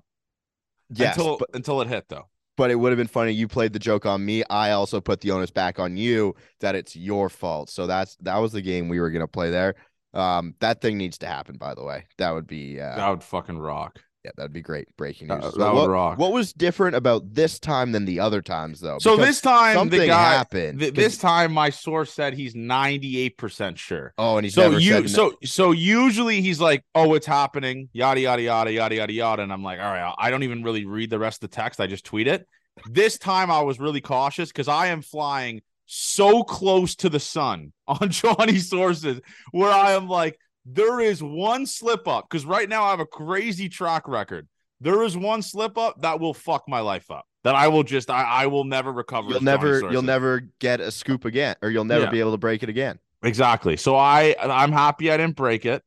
[0.90, 2.28] Yes, until but, until it hit though.
[2.58, 3.32] but it would have been funny.
[3.32, 4.44] You played the joke on me.
[4.50, 7.70] I also put the onus back on you that it's your fault.
[7.70, 9.76] So that's that was the game we were gonna play there.
[10.14, 11.58] Um, that thing needs to happen.
[11.58, 14.00] By the way, that would be uh, That would fucking rock.
[14.24, 14.88] Yeah, that'd be great.
[14.96, 15.54] Breaking Uh, news.
[15.54, 16.18] So that would what, rock.
[16.18, 18.98] what was different about this time than the other times, though?
[19.00, 20.80] So Because this time something the guy happened.
[20.80, 24.14] th- this time my source said he's 98% sure.
[24.18, 27.26] oh, and he's so never you said no- so so usually he's like, "Oh, it's
[27.28, 30.64] happening." Yada yada yada yada yada yada and I'm like, "All right, I don't even
[30.64, 31.80] really read the rest of the text.
[31.82, 32.48] I just tweet it."
[32.90, 37.74] This time I was really cautious cuz I am flying so close to the sun
[37.88, 39.20] on Johnny sources
[39.52, 43.06] where I am like there is one slip up cuz right now I have a
[43.06, 44.48] crazy track record.
[44.80, 47.26] There is one slip up that will fuck my life up.
[47.44, 49.30] That I will just I, I will never recover.
[49.30, 52.12] you'll never you'll never get a scoop again, or you'll never Yeah.
[52.12, 53.00] be able to break it again.
[53.22, 53.78] Exactly.
[53.78, 55.84] So I I'm happy I didn't break it.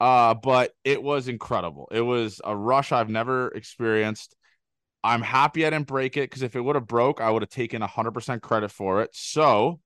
[0.00, 1.88] Uh, but it was incredible.
[1.90, 4.36] It was a rush I've never experienced.
[5.02, 7.50] I'm happy I didn't break it because if it would have broke, I would have
[7.50, 9.10] taken 100% credit for it.
[9.12, 9.80] So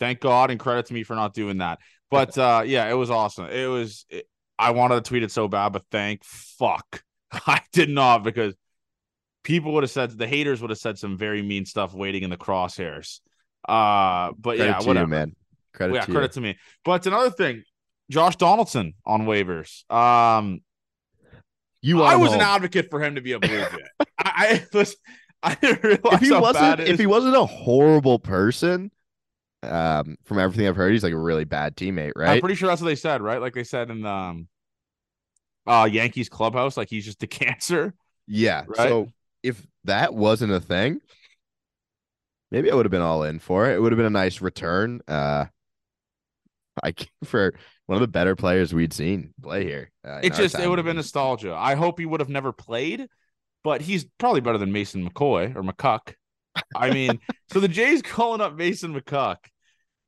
[0.00, 1.78] thank God and credit to me for not doing that.
[2.10, 3.46] But uh, yeah, it was awesome.
[3.46, 4.26] It was, it,
[4.58, 8.54] I wanted to tweet it so bad, but thank fuck I did not because
[9.42, 12.30] people would have said, the haters would have said some very mean stuff waiting in
[12.30, 13.20] the crosshairs.
[13.68, 15.06] Uh, but Credit yeah, to whatever.
[15.06, 15.36] you, man.
[15.72, 16.34] Credit yeah, to credit you.
[16.34, 16.58] to me.
[16.84, 17.64] But another thing,
[18.10, 19.90] Josh Donaldson on waivers.
[19.90, 20.60] Um,
[21.82, 23.66] You I was an advocate for him to be a Blue Jay.
[24.18, 24.96] I, I was,
[25.42, 28.90] I didn't realize if he wasn't if he wasn't a horrible person,
[29.66, 32.34] um, from everything I've heard, he's like a really bad teammate, right?
[32.34, 33.40] I'm pretty sure that's what they said, right?
[33.40, 34.48] Like they said in um,
[35.66, 37.94] uh, Yankees clubhouse, like he's just a cancer.
[38.26, 38.64] yeah.
[38.66, 38.88] Right?
[38.88, 39.08] So
[39.42, 41.00] if that wasn't a thing,
[42.50, 43.76] maybe I would have been all in for it.
[43.76, 45.00] It would have been a nice return.
[45.06, 45.46] Uh,
[46.82, 47.54] like for
[47.86, 49.90] one of the better players we'd seen play here.
[50.04, 51.54] Uh, It just, it would have been nostalgia.
[51.54, 53.06] I hope he would have never played,
[53.62, 56.14] but he's probably better than Mason McCoy or McCuck.
[56.74, 57.20] I mean,
[57.52, 59.36] so the Jays calling up Mason McCuck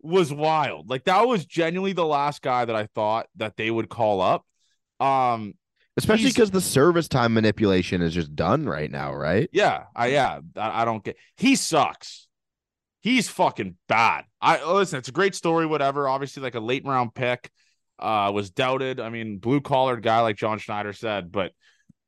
[0.01, 0.89] was wild.
[0.89, 4.45] Like that was genuinely the last guy that I thought that they would call up.
[5.01, 5.55] Um,
[5.97, 9.49] especially because the service time manipulation is just done right now, right?
[9.53, 11.17] yeah, I yeah, I, I don't get.
[11.37, 12.27] He sucks.
[13.01, 14.25] He's fucking bad.
[14.41, 14.99] I listen.
[14.99, 15.67] It's a great story.
[15.67, 16.09] Whatever.
[16.09, 17.51] Obviously, like a late round pick,
[17.99, 19.01] uh, was doubted.
[19.01, 21.53] I mean, blue collared guy like John Schneider said, but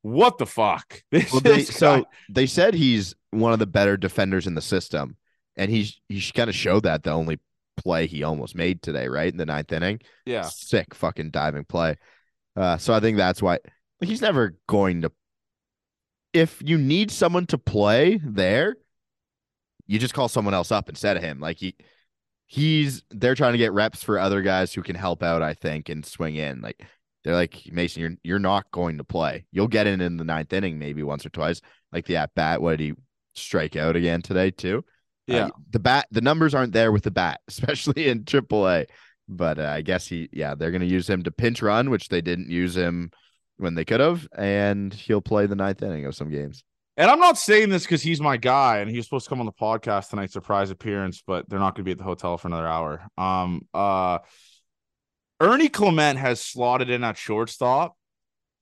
[0.03, 1.03] what the fuck?
[1.11, 5.16] This, Well, they, so they said he's one of the better defenders in the system,
[5.57, 7.38] and he's he kind of showed that the only
[7.82, 10.00] play he almost made today, right in the ninth inning.
[10.26, 11.96] yeah, sick fucking diving play.
[12.56, 13.58] Uh, so I think that's why
[14.00, 15.12] he's never going to.
[16.32, 18.76] If you need someone to play there,
[19.86, 21.40] you just call someone else up instead of him.
[21.40, 21.74] Like he,
[22.46, 25.42] he's they're trying to get reps for other guys who can help out.
[25.42, 26.60] I think and swing in.
[26.60, 26.84] Like
[27.24, 29.46] they're like Mason, you're you're not going to play.
[29.50, 31.60] You'll get in in the ninth inning maybe once or twice.
[31.92, 32.94] Like the at bat, what did he
[33.34, 34.84] strike out again today too?
[35.30, 35.48] Uh, yeah.
[35.70, 38.86] the bat, the numbers aren't there with the bat, especially in AAA.
[39.28, 42.08] But uh, I guess he, yeah, they're going to use him to pinch run, which
[42.08, 43.12] they didn't use him
[43.58, 46.64] when they could have, and he'll play the ninth inning of some games.
[46.96, 49.40] And I'm not saying this because he's my guy and he was supposed to come
[49.40, 52.36] on the podcast tonight, surprise appearance, but they're not going to be at the hotel
[52.36, 53.06] for another hour.
[53.16, 54.18] Um, uh,
[55.40, 57.96] Ernie Clement has slotted in at shortstop.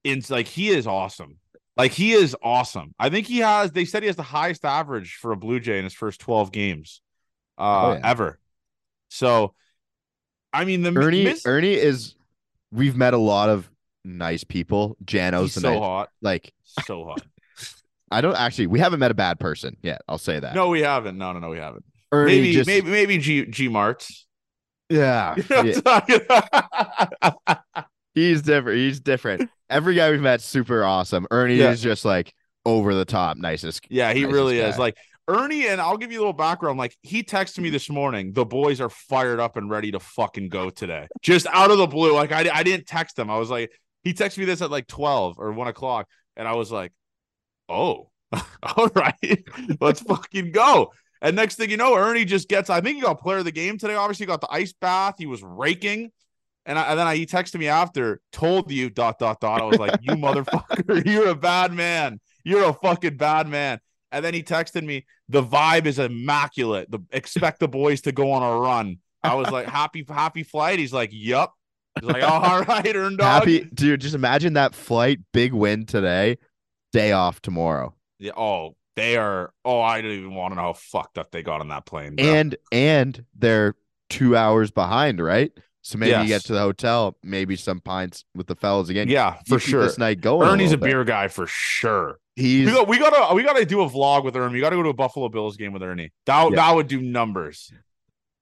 [0.05, 1.39] It's like he is awesome.
[1.79, 2.93] Like he is awesome.
[2.99, 3.71] I think he has.
[3.71, 6.51] They said he has the highest average for a Blue Jay in his first 12
[6.53, 7.01] games,
[7.57, 8.01] uh, Oh, yeah.
[8.03, 8.39] ever.
[9.11, 9.55] So,
[10.53, 12.15] I mean, the Ernie, miss- Ernie is.
[12.73, 13.71] We've met a lot of
[14.05, 14.97] nice people.
[15.05, 17.23] Jano's so nice- hot, like so hot.
[18.11, 18.67] I don't actually.
[18.67, 20.03] We haven't met a bad person yet.
[20.09, 20.55] I'll say that.
[20.55, 21.17] No, we haven't.
[21.17, 21.85] No, no, no, we haven't.
[22.11, 24.27] Ernie Maybe, just, maybe, maybe G G Marts.
[24.89, 27.83] yeah, You know yeah.
[28.19, 28.31] I'm talking about?
[28.31, 28.79] He's different.
[28.79, 29.51] He's different.
[29.71, 31.27] Every guy we've met, super awesome.
[31.31, 31.71] Ernie Yeah.
[31.71, 32.33] is just like
[32.65, 33.87] over the top, nicest.
[33.91, 34.79] Yeah, he nicest really is.
[34.79, 34.97] Like
[35.29, 36.79] Ernie, and I'll give you a little background.
[36.79, 38.33] Like he texted me this morning.
[38.33, 41.07] The boys are fired up and ready to fucking go today.
[41.23, 42.15] Just out of the blue.
[42.15, 43.31] Like I, I didn't text him.
[43.31, 43.71] I was like,
[44.05, 46.93] he texted me this at like twelve or one o'clock, and I was like,
[47.69, 48.11] oh,
[48.63, 49.45] all right,
[49.81, 50.93] let's fucking go.
[51.21, 52.71] And next thing you know, Ernie just gets.
[52.71, 53.97] I think he got player of the game today.
[53.97, 55.17] Obviously, he got the ice bath.
[55.19, 56.11] He was raking.
[56.69, 59.61] And, I, and then I, he texted me after, told you dot dot dot.
[59.61, 62.21] I was like, "You motherfucker, you're a bad man.
[62.45, 63.81] You're a fucking bad man."
[64.13, 66.91] And then he texted me, "The vibe is immaculate.
[66.91, 70.79] The expect the boys to go on a run." I was like, "Happy, happy flight."
[70.79, 71.55] He's like, "Yup."
[72.01, 74.03] He's like, "All right, earn dog." Happy, dude.
[74.03, 76.37] Just imagine that flight, big win today,
[76.93, 78.33] day off tomorrow, Yeah.
[78.37, 79.55] Oh, they are.
[79.65, 82.17] Oh, I don't even want to know how fucked up they got on that plane.
[82.17, 82.27] bro.
[82.27, 83.75] and and they're
[84.11, 85.51] two hours behind, right?
[85.89, 89.09] So maybe you get to the hotel, maybe some pints with the fellas again.
[89.09, 89.83] yeah, You for sure.
[89.85, 90.47] This night going.
[90.47, 90.91] Ernie's a bit.
[90.91, 92.19] beer guy for sure.
[92.37, 94.53] He's We got, we gotta we gotta do a vlog with Ernie.
[94.55, 96.13] We gotta go to a Buffalo Bills game with Ernie.
[96.27, 96.57] That Yeah.
[96.57, 97.73] that would do numbers.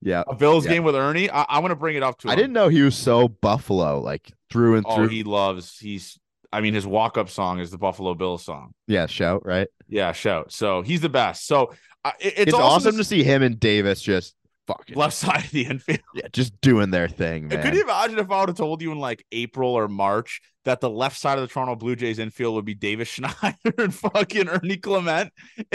[0.03, 0.25] yeah.
[0.27, 0.73] A Bills Yeah.
[0.73, 1.31] game with Ernie.
[1.31, 2.33] I, I'm gonna bring it up to him.
[2.33, 5.09] I didn't know he was so Buffalo, like through and Oh, through.
[5.09, 5.79] he loves.
[5.79, 6.19] He's.
[6.53, 8.73] I mean, his walk up song is the Buffalo Bills song.
[8.89, 9.69] Yeah, shout right.
[9.89, 10.53] Yeah, shout.
[10.53, 11.47] So he's the best.
[11.47, 11.73] So
[12.05, 14.35] uh, it- it's, It's, awesome, awesome to see him and Davis just
[14.67, 16.01] fucking left side of the infield.
[16.15, 17.63] yeah, just doing their thing, man.
[17.63, 20.81] Could you imagine if I would have told you in like April or March that
[20.81, 24.49] the left side of the Toronto Blue Jays infield would be Davis Schneider and fucking
[24.49, 25.33] Ernie Clement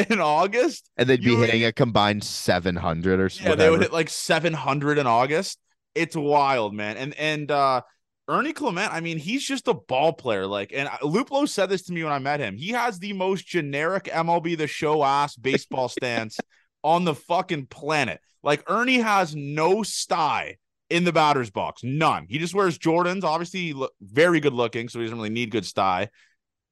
[0.09, 0.89] in August?
[0.97, 3.45] and they'd be would- hitting a combined seven hundred or something.
[3.45, 3.63] Yeah, whatever.
[3.65, 5.59] they would hit like 700 in August.
[5.95, 6.97] It's wild, man.
[6.97, 7.81] And and uh
[8.27, 10.47] Ernie Clement, I mean, he's just a ball player.
[10.47, 12.55] Like, and Luplow said this to me when I met him.
[12.55, 16.39] He has the most generic MLB the show ass baseball stance
[16.83, 18.19] on the fucking planet.
[18.43, 20.53] Like, Ernie has no style
[20.89, 22.25] in the batter's box, none.
[22.29, 23.23] He just wears Jordans.
[23.23, 26.07] Obviously, he look very good looking, so he doesn't really need good style.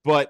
[0.04, 0.30] But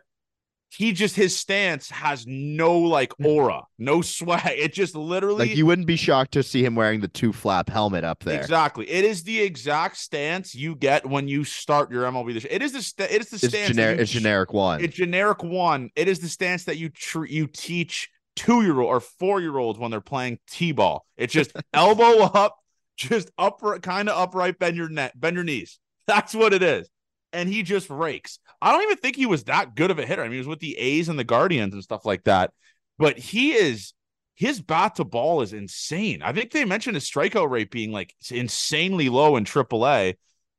[0.72, 3.26] he just his stance has no like hmm.
[3.26, 4.40] aura, no swag.
[4.60, 7.70] It just literally like you wouldn't be shocked to see him wearing the two flap
[7.70, 8.40] helmet up there.
[8.40, 8.90] Exactly.
[8.90, 12.34] It is the exact stance you get when you start your MLB.
[12.34, 13.68] This it is the sta- it is the It's stance.
[13.70, 14.00] generic.
[14.00, 14.84] It's generic one.
[14.84, 15.90] It's generic one.
[15.96, 19.58] It is the stance that you tr- you teach two year old or four year
[19.58, 21.06] olds when they're playing t ball.
[21.18, 22.56] It's just elbow up,
[22.96, 25.78] just upright, kind of upright, bend your net, bend your knees.
[26.08, 26.90] That's what it is.
[27.34, 28.40] And he just rakes.
[28.62, 30.22] I don't even think he was that good of a hitter.
[30.22, 32.52] I mean, he was with the A's and the Guardians and stuff like that.
[32.98, 33.94] But he is
[34.36, 36.22] his bat to ball is insane.
[36.22, 40.16] I think they mentioned his strikeout rate being like insanely low in AAA.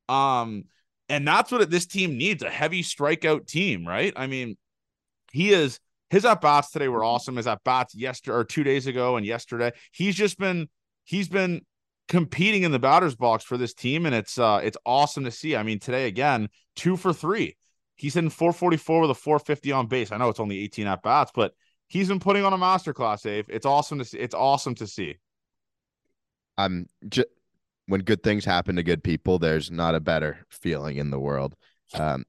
[0.07, 0.65] Um,
[1.09, 4.13] and that's what this team needs a heavy strikeout team, right?
[4.15, 4.55] I mean,
[5.31, 5.79] he is
[6.11, 7.37] his at bats today were awesome.
[7.37, 10.67] His at bats yesterday or two days ago and yesterday, he's just been
[11.05, 11.61] he's been
[12.09, 15.55] competing in the batter's box for this team, and it's uh it's awesome to see.
[15.55, 17.55] I mean, today again, two for three.
[17.95, 20.11] He's hitting 444 with a 450 on base.
[20.11, 21.53] I know it's only 18 at bats, but
[21.87, 23.45] he's been putting on a masterclass, Dave.
[23.47, 24.17] It's awesome to see.
[24.17, 25.15] It's awesome to see.
[26.57, 27.29] I'm just
[27.85, 31.55] when good things happen to good people, there's not a better feeling in the world.
[31.93, 32.25] Um,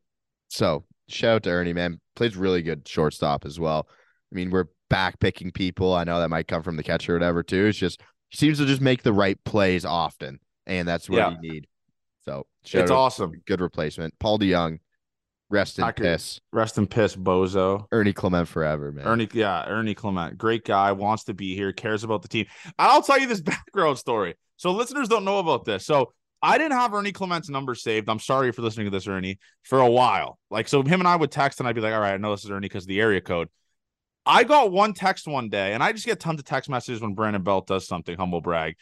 [0.47, 2.01] so shout out to Ernie, man.
[2.17, 3.87] Plays really good shortstop as well.
[4.33, 5.95] I mean, we're back picking people.
[5.95, 7.67] I know that might come from the catcher or whatever too.
[7.67, 11.31] It's just he seems to just make the right plays often, and that's what Yeah.
[11.41, 11.67] you need.
[12.25, 13.33] So It's awesome.
[13.47, 14.19] good replacement.
[14.21, 14.79] Paul DeJong,
[15.51, 16.41] rest in Packer- piss.
[16.53, 17.87] Rest in piss, bozo.
[17.93, 19.07] Ernie Clement forever, man.
[19.07, 22.47] Ernie, yeah, Ernie Clement, great guy, wants to be here, cares about the team.
[22.79, 24.35] I'll tell you this background story.
[24.57, 25.85] So listeners don't know about this.
[25.85, 26.13] So
[26.43, 28.09] I didn't have Ernie Clement's number saved.
[28.09, 30.39] I'm sorry for listening to this, Ernie, for a while.
[30.51, 32.33] Like, so him and I would text, and I'd be like, all right, I know
[32.33, 33.49] this is Ernie because the area code.
[34.27, 37.15] I got one text one day, and I just get tons of text messages when
[37.15, 38.77] Brandon Belt does something, humble brag.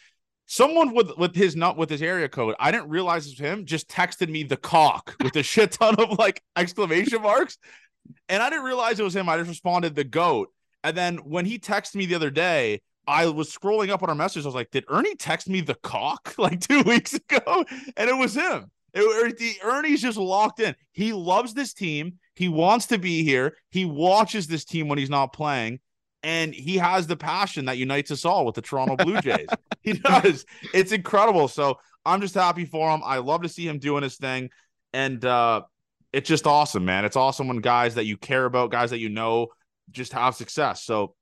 [0.46, 3.66] Someone with with his nut with his area code, I didn't realize it was him,
[3.66, 7.56] just texted me the cock with a shit ton of like exclamation marks.
[8.28, 9.28] And I didn't realize it was him.
[9.28, 10.48] I just responded the goat.
[10.82, 14.14] And then when he texted me the other day, I was scrolling up on our
[14.14, 14.46] messages.
[14.46, 17.64] I was like, did Ernie text me the cock like two weeks ago?
[17.96, 18.70] And it was him.
[18.94, 20.76] It, the, Ernie's just locked in.
[20.92, 22.18] He loves this team.
[22.36, 23.56] He wants to be here.
[23.70, 25.80] He watches this team when he's not playing.
[26.22, 29.48] And he has the passion that unites us all with the Toronto Blue Jays.
[29.82, 30.44] he does.
[30.72, 31.48] It's incredible.
[31.48, 33.00] So I'm just happy for him.
[33.04, 34.50] I love to see him doing his thing.
[34.92, 35.62] And uh
[36.12, 37.04] it's just awesome, man.
[37.04, 39.48] It's awesome when guys that you care about, guys that you know,
[39.92, 40.82] just have success.
[40.84, 41.14] So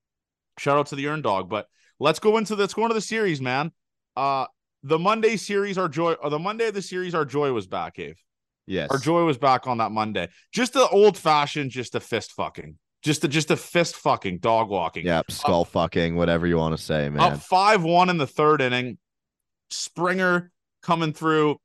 [0.59, 1.49] shout out to the Earn Dog.
[1.49, 1.67] But
[2.01, 3.73] let's go into let's go into the series, man.
[4.17, 4.47] Uh
[4.83, 7.95] the Monday series, our joy, or the Monday of the series, our joy was back,
[7.99, 8.15] Ave.
[8.67, 8.89] yes.
[8.91, 10.29] Our joy was back on that Monday.
[10.53, 14.69] Just the old fashioned, just a fist fucking, just a just a fist fucking, dog
[14.69, 15.07] walking.
[15.07, 15.31] Yep.
[15.31, 17.33] Skull fucking, whatever you want to say, man.
[17.33, 18.99] Up five one in the third inning.
[19.71, 20.51] Springer
[20.83, 21.57] coming through,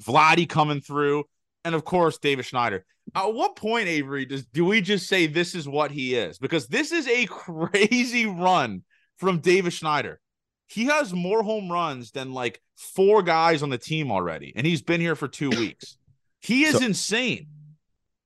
[0.00, 1.24] Vladdy coming through,
[1.64, 2.84] and of course Davis Schneider.
[3.14, 6.38] At what point, Avery, does do we just say this is what he is?
[6.38, 8.82] Because this is a crazy run
[9.18, 10.20] from Davis Schneider.
[10.68, 14.82] He has more home runs than like four guys on the team already, and he's
[14.82, 15.96] been here for two weeks.
[16.40, 17.46] He is So- insane.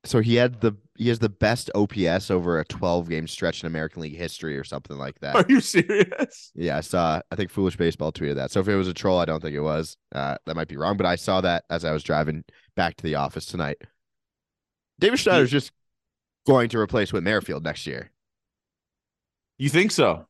[0.04, 3.66] So he had the he has the best OPS over a 12 game stretch in
[3.66, 5.34] American League history or something like that.
[5.34, 6.52] Are you serious?
[6.54, 7.20] Yeah, I saw.
[7.32, 8.52] I think Foolish Baseball tweeted that.
[8.52, 9.96] So if it was a troll, I don't think it was.
[10.14, 12.44] Uh, that might be wrong, but I saw that as I was driving
[12.76, 13.78] back to the office tonight.
[15.00, 15.72] Davis Schneider's just
[16.46, 18.12] going to replace Whit Merrifield next year.
[19.58, 20.26] You think so?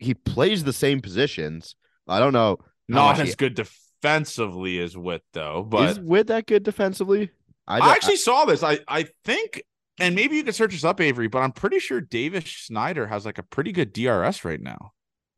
[0.00, 1.76] He plays the same positions.
[2.08, 2.58] I don't know.
[2.88, 5.62] Not as he- good defensively as Whit, though.
[5.68, 7.30] But is Whit that good defensively?
[7.68, 8.62] I, don't- actually saw this.
[8.64, 9.62] I I think,
[10.00, 13.24] and maybe you can search this up, Avery, but I'm pretty sure Davis Schneider has
[13.24, 14.92] like a pretty good DRS right now.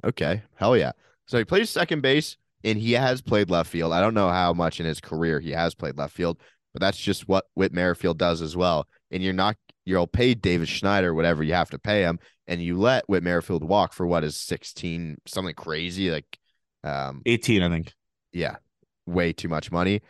[0.04, 0.92] Okay, hell yeah.
[1.26, 3.92] So he plays second base and he has played left field.
[3.92, 6.38] I don't know how much in his career he has played left field,
[6.72, 8.86] but that's just what Whit Merrifield does as well.
[9.10, 12.18] And you're not you'll pay Davis Schneider whatever you have to pay him,
[12.52, 16.38] and you let Whit Merrifield walk for what is 16, something crazy like
[16.84, 17.94] um 18, I think.
[18.32, 18.56] yeah,
[19.06, 20.02] way too much money.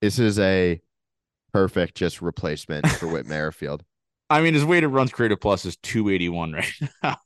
[0.00, 0.80] This is a
[1.52, 3.84] perfect just replacement for Whit Merrifield.
[4.30, 7.16] I mean, his weighted runs created plus is 281 right now.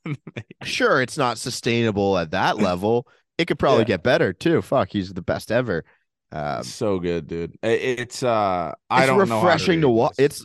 [0.63, 3.07] Sure, it's not sustainable at that level.
[3.37, 3.85] It could probably Yeah.
[3.97, 4.61] get better too.
[4.63, 5.85] Fuck, he's the best ever.
[6.31, 7.55] Um, so good, dude.
[7.61, 9.37] It- It's uh I it's don't know.
[9.37, 10.15] refreshing to watch.
[10.17, 10.43] It's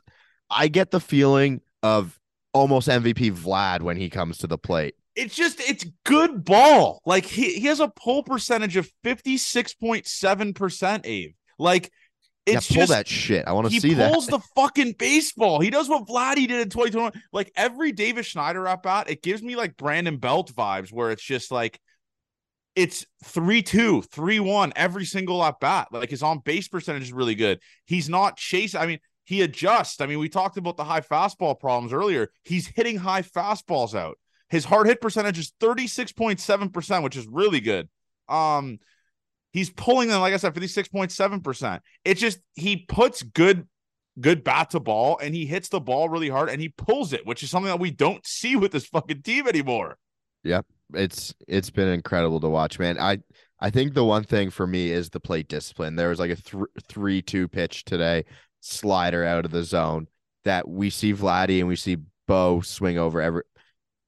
[0.50, 2.19] I get the feeling of
[2.52, 4.94] almost MVP Vlad when he comes to the plate.
[5.16, 7.00] it's just it's good ball.
[7.04, 11.32] Like he, he has a pull percentage of 56.7%, Abe.
[11.58, 11.90] Like
[12.46, 13.46] it's yeah, pull just that shit.
[13.46, 14.08] I want to see that.
[14.08, 15.60] He pulls the fucking baseball.
[15.60, 17.12] He does what Vladdy did in 2021.
[17.32, 21.22] Like every Davis Schneider at bat, it gives me like Brandon Belt vibes where it's
[21.22, 21.78] just like
[22.76, 25.88] it's 3-2, 3-1 every single at bat.
[25.92, 27.60] Like his on base percentage is really good.
[27.84, 28.80] He's not chasing.
[28.80, 30.00] I mean, he adjusts.
[30.00, 32.32] I mean, we talked about the high fastball problems earlier.
[32.42, 34.18] He's hitting high fastballs out.
[34.48, 37.88] His hard hit percentage is 36.7%, which is really good.
[38.28, 38.80] Um
[39.52, 41.78] he's pulling them, like I said, 56.7%.
[42.04, 43.68] It's just he puts good
[44.18, 47.24] good bat to ball and he hits the ball really hard and he pulls it,
[47.24, 49.96] which is something that we don't see with this fucking team anymore.
[50.42, 50.66] Yep.
[50.94, 52.98] It's it's been incredible to watch, man.
[52.98, 53.18] I
[53.60, 55.94] I think the one thing for me is the plate discipline.
[55.94, 58.24] There was like a th- three two pitch today,
[58.60, 60.06] slider out of the zone
[60.44, 63.42] that we see Vladdy and we see Bo swing over every.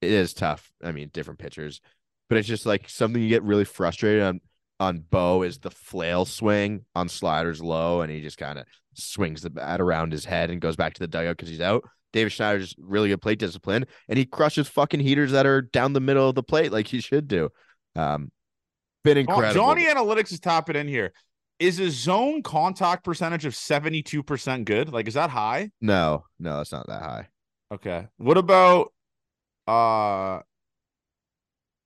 [0.01, 0.73] It is tough.
[0.83, 1.81] I mean, different pitchers,
[2.29, 4.41] but it's just like something you get really frustrated on.
[4.81, 9.43] On Bo is the flail swing on sliders low, and he just kind of swings
[9.43, 11.85] the bat around his head and goes back to the dugout because he's out.
[12.12, 16.01] Davis Schneider's really good plate discipline, and he crushes fucking heaters that are down the
[16.01, 17.51] middle of the plate like he should do.
[17.95, 18.33] Um,
[19.05, 19.55] been incredible.
[19.55, 21.12] Johnny Analytics is tapping in here.
[21.59, 24.93] Is a zone contact percentage of 72% good?
[24.93, 25.71] Like, is that high?
[25.81, 27.29] no, no, it's not that high.
[27.73, 28.09] Okay.
[28.19, 28.93] What about
[29.67, 30.41] uh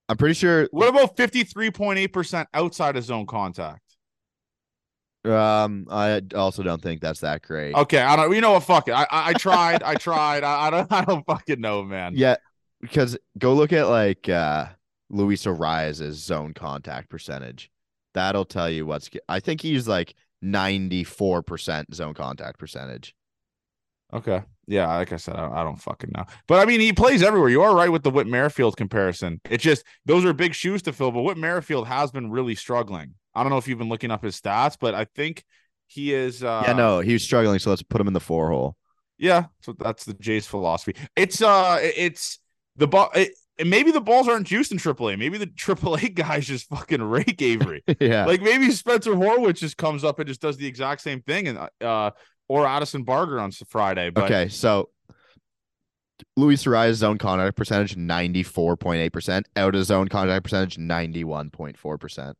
[0.09, 0.69] I'm pretty sure.
[0.71, 3.81] what about 53.8% outside of zone contact?
[5.25, 7.75] Um, I also don't think that's that great.
[7.75, 8.93] Okay, I don't you know what fuck it.
[8.93, 10.45] I I, I tried, I tried.
[10.45, 12.13] I, I don't I don't fucking know, man.
[12.15, 12.37] Yeah,
[12.81, 14.67] because go look at like uh
[15.11, 17.71] Luis Arraez's zone contact percentage.
[18.17, 19.11] That'll tell you what's.
[19.29, 23.15] I think he's like 94% zone contact percentage.
[24.11, 24.43] Okay.
[24.67, 26.25] Yeah, like I said, I, I don't fucking know.
[26.49, 27.51] But I mean, he plays everywhere.
[27.51, 29.43] You are right with the Whit Merrifield comparison.
[29.51, 31.13] It's just those are big shoes to fill.
[31.13, 33.17] But Whit Merrifield has been really struggling.
[33.35, 35.45] I don't know if you've been looking up his stats, but I think
[35.87, 36.43] he is.
[36.43, 38.79] Uh, yeah, no, he was struggling, so let's put him in the four hole.
[39.19, 40.95] Yeah, so that's the Jays philosophy.
[41.17, 42.39] It's uh, it's
[42.77, 43.11] the ball.
[43.15, 45.19] It, and maybe the balls aren't juiced in AAA.
[45.19, 47.83] Maybe the AAA guys just fucking rake Avery.
[48.01, 51.49] yeah, like maybe Spencer Horwitz just comes up and just does the exact same thing,
[51.49, 52.11] and uh,
[52.49, 54.11] or Addison Barger on Friday.
[54.11, 54.91] But okay, so
[56.37, 62.35] Luis Arraez zone contact percentage 94.8%, out of zone contact percentage 91.4%.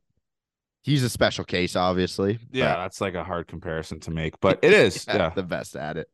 [0.83, 2.39] He's a special case, obviously.
[2.51, 5.05] Yeah, that's like a hard comparison to make, but it is.
[5.07, 6.09] yeah, the best at it.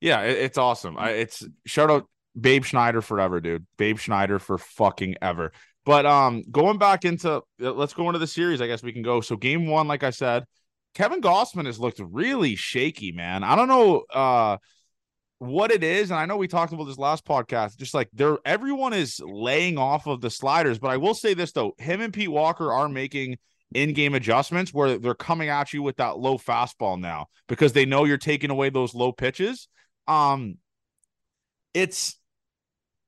[0.00, 0.96] yeah, it- it's awesome.
[0.96, 2.06] I, it's shout out
[2.38, 3.66] Babe Schneider forever, dude.
[3.76, 5.52] Babe Schneider for fucking ever.
[5.84, 8.60] But um, going back into uh, let's go into the series.
[8.60, 9.20] I guess we can go.
[9.20, 10.44] So game one, like I said,
[10.94, 13.44] Kevin Gausman has looked really shaky, man.
[13.44, 14.56] I don't know uh
[15.38, 17.76] what it is, and I know we talked about this last podcast.
[17.76, 21.52] Just like they're everyone is laying off of the sliders, but I will say this
[21.52, 23.36] though: him and Pete Walker are making
[23.74, 28.04] in-game adjustments where they're coming at you with that low fastball now because they know
[28.04, 29.68] you're taking away those low pitches.
[30.06, 30.58] Um,
[31.74, 32.16] it's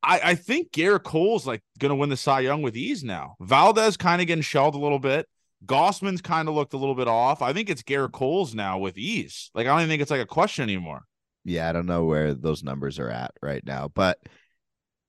[0.03, 3.37] I, I think Gerrit Cole's like gonna win the Cy Young with ease now.
[3.41, 5.27] Valdez kind of getting shelled a little bit.
[5.65, 7.43] Gausman's kind of looked a little bit off.
[7.43, 9.51] I think it's Gerrit Cole's now with ease.
[9.55, 11.05] Like I don't even think it's like a question anymore.
[11.45, 14.19] Yeah, I don't know where those numbers are at right now, but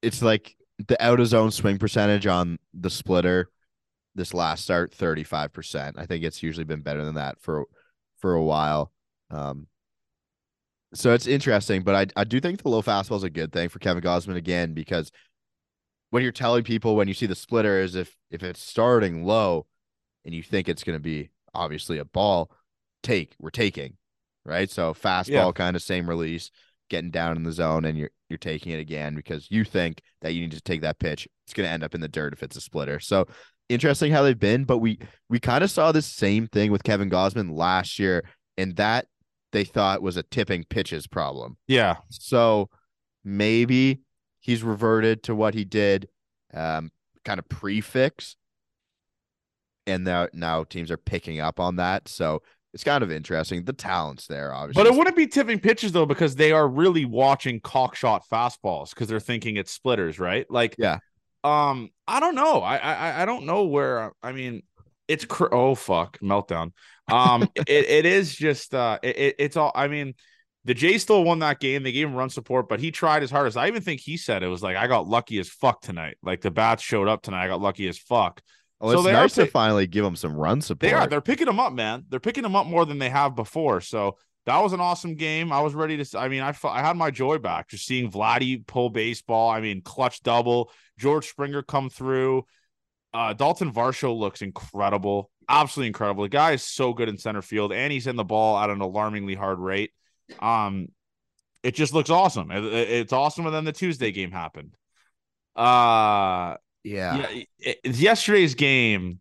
[0.01, 0.55] it's like
[0.87, 3.49] the out of zone swing percentage on the splitter
[4.15, 5.93] this last start 35%.
[5.97, 7.65] I think it's usually been better than that for
[8.19, 8.91] for a while.
[9.29, 9.67] Um
[10.93, 13.69] so it's interesting, but I I do think the low fastball is a good thing
[13.69, 15.11] for Kevin Gausman again because
[16.09, 19.65] when you're telling people when you see the splitter is if if it's starting low
[20.25, 22.51] and you think it's going to be obviously a ball,
[23.03, 23.97] take we're taking,
[24.45, 24.69] right?
[24.69, 25.51] So fastball Yeah.
[25.51, 26.51] kind of same release,
[26.89, 30.33] getting down in the zone and you're you're taking it again because you think that
[30.33, 31.27] you need to take that pitch.
[31.45, 32.99] It's going to end up in the dirt if it's a splitter.
[32.99, 33.27] So
[33.69, 37.09] interesting how they've been, but we we kind of saw this same thing with Kevin
[37.09, 38.23] Gausman last year
[38.57, 39.07] and that
[39.51, 41.57] they thought was a tipping pitches problem.
[41.67, 41.97] Yeah.
[42.09, 42.69] So
[43.23, 44.01] maybe
[44.39, 46.09] he's reverted to what he did,
[46.53, 46.91] um,
[47.25, 48.35] kind of prefix,
[49.85, 52.07] and now now teams are picking up on that.
[52.07, 52.41] So
[52.73, 53.63] it's kind of interesting.
[53.63, 54.83] The talent's there, obviously.
[54.83, 59.07] But it wouldn't be tipping pitches though, because they are really watching cockshot fastballs because
[59.07, 60.45] they're thinking it's splitters, right?
[60.49, 60.99] Like, Yeah.
[61.43, 62.61] Um, I don't know.
[62.61, 64.11] I I I don't know where.
[64.21, 64.63] I mean,
[65.07, 66.71] it's cr- oh fuck meltdown.
[67.07, 69.71] Um, it, it is just uh, it, it's all.
[69.73, 70.13] I mean,
[70.65, 71.83] the Jays still won that game.
[71.83, 73.57] They gave him run support, but he tried his hardest.
[73.57, 76.17] I even think he said it was like I got lucky as fuck tonight.
[76.21, 77.45] Like the bats showed up tonight.
[77.45, 78.41] I got lucky as fuck.
[78.79, 80.81] Well, it's so nice to finally give him some run support.
[80.81, 81.07] They are.
[81.07, 82.05] They're picking him up, man.
[82.09, 83.81] They're picking him up more than they have before.
[83.81, 85.51] So that was an awesome game.
[85.51, 86.19] I was ready to.
[86.19, 89.49] I mean, I I had my joy back just seeing Vladdy pull baseball.
[89.49, 90.71] I mean, clutch double.
[90.97, 92.45] George Springer come through.
[93.13, 96.23] Uh, Dalton Varsho looks incredible, absolutely incredible.
[96.23, 98.81] The guy is so good in center field, and he's in the ball at an
[98.81, 99.91] alarmingly hard rate.
[100.39, 100.89] Um,
[101.63, 102.51] it just looks awesome.
[102.51, 104.75] It, it, it's awesomer than the Tuesday game happened.
[105.55, 107.17] Uh, yeah.
[107.17, 109.19] yeah it, yesterday's game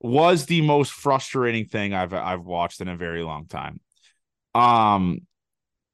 [0.00, 3.80] was the most frustrating thing I've I've watched in a very long time.
[4.54, 5.20] Um,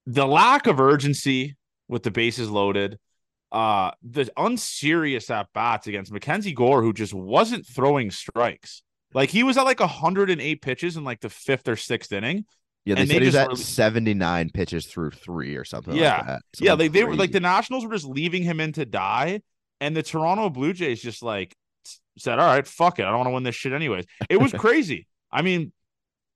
[0.06, 1.56] the lack of urgency
[1.88, 2.98] with the bases loaded,
[3.52, 8.82] uh, the unserious at bats against Mackenzie Gore, who just wasn't throwing strikes.
[9.14, 12.44] Like he was at like 108 pitches in like the fifth or sixth inning.
[12.84, 13.56] Yeah, they and said they he was at were...
[13.56, 15.96] 79 pitches through three or something.
[15.96, 18.84] Yeah, like yeah, like they were like the Nationals were just leaving him in to
[18.84, 19.40] die,
[19.80, 21.54] and the Toronto Blue Jays just like
[22.18, 24.52] said, "All right, fuck it, I don't want to win this shit anyways." It was
[24.58, 25.06] crazy.
[25.32, 25.72] I mean,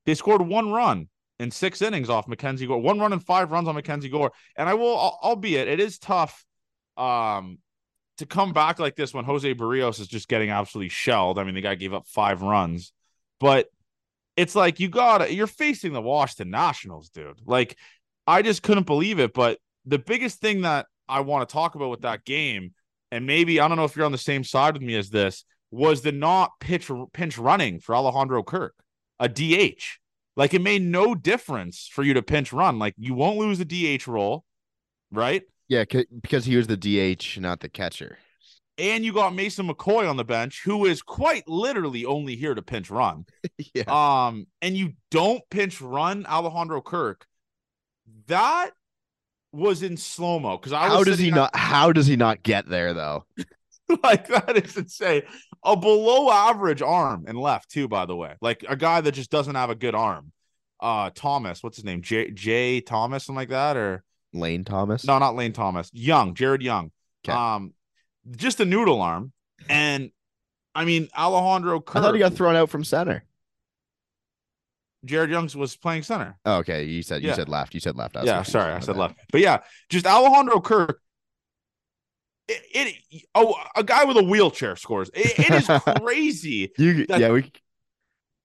[0.06, 1.08] they scored one run
[1.38, 4.32] in six innings off Mackenzie Gore, one run and five runs on Mackenzie Gore.
[4.56, 6.44] And I will, albeit it is tough
[7.00, 7.58] um,
[8.18, 11.38] to come back like this when Jose Berrios is just getting absolutely shelled.
[11.38, 12.92] I mean, the guy gave up five runs,
[13.38, 13.68] but
[14.36, 17.40] it's like you got you're facing the Washington Nationals, dude.
[17.44, 17.76] Like,
[18.26, 19.32] I just couldn't believe it.
[19.32, 22.74] But the biggest thing that I want to talk about with that game,
[23.10, 25.44] and maybe I don't know if you're on the same side with me as this,
[25.70, 28.74] was the not pitch pinch running for Alejandro Kirk,
[29.18, 29.82] a DH.
[30.36, 32.78] Like it made no difference for you to pinch run.
[32.78, 33.64] Like you won't lose the
[33.98, 34.44] DH role,
[35.10, 35.42] right?
[35.70, 38.18] Yeah, because he was the DH, not the catcher.
[38.76, 42.62] And you got Mason McCoy on the bench, who is quite literally only here to
[42.62, 43.24] pinch run.
[43.74, 43.84] yeah.
[43.86, 47.24] Um, and you don't pinch run Alejandro Kirk.
[48.26, 48.70] That
[49.52, 51.54] was in slow mo because I how does he not?
[51.54, 53.24] How does he not get there though?
[54.02, 55.22] like that is insane.
[55.64, 58.34] A below average arm and left too, by the way.
[58.40, 60.32] Like a guy that just doesn't have a good arm.
[60.80, 62.02] Uh Thomas, what's his name?
[62.02, 64.02] J J Thomas, something like that, or
[64.32, 65.04] Lane Thomas?
[65.04, 65.90] No, not Lane Thomas.
[65.92, 66.90] Young, Jared Young.
[67.24, 67.36] Okay.
[67.36, 67.74] Um,
[68.30, 69.32] just a noodle arm.
[69.68, 70.10] And
[70.74, 73.24] I mean Alejandro Kirk, I thought he got thrown out from center.
[75.04, 76.38] Jared Youngs was playing center.
[76.44, 76.84] Oh, okay.
[76.84, 77.34] You said you yeah.
[77.34, 77.74] said left.
[77.74, 78.16] You said left.
[78.22, 79.16] yeah, sorry, I said left.
[79.32, 79.58] But yeah,
[79.88, 81.00] just Alejandro Kirk
[82.50, 85.10] it, it, oh a guy with a wheelchair scores.
[85.14, 85.66] it, it is
[86.02, 86.72] crazy.
[86.76, 87.50] you that, yeah we.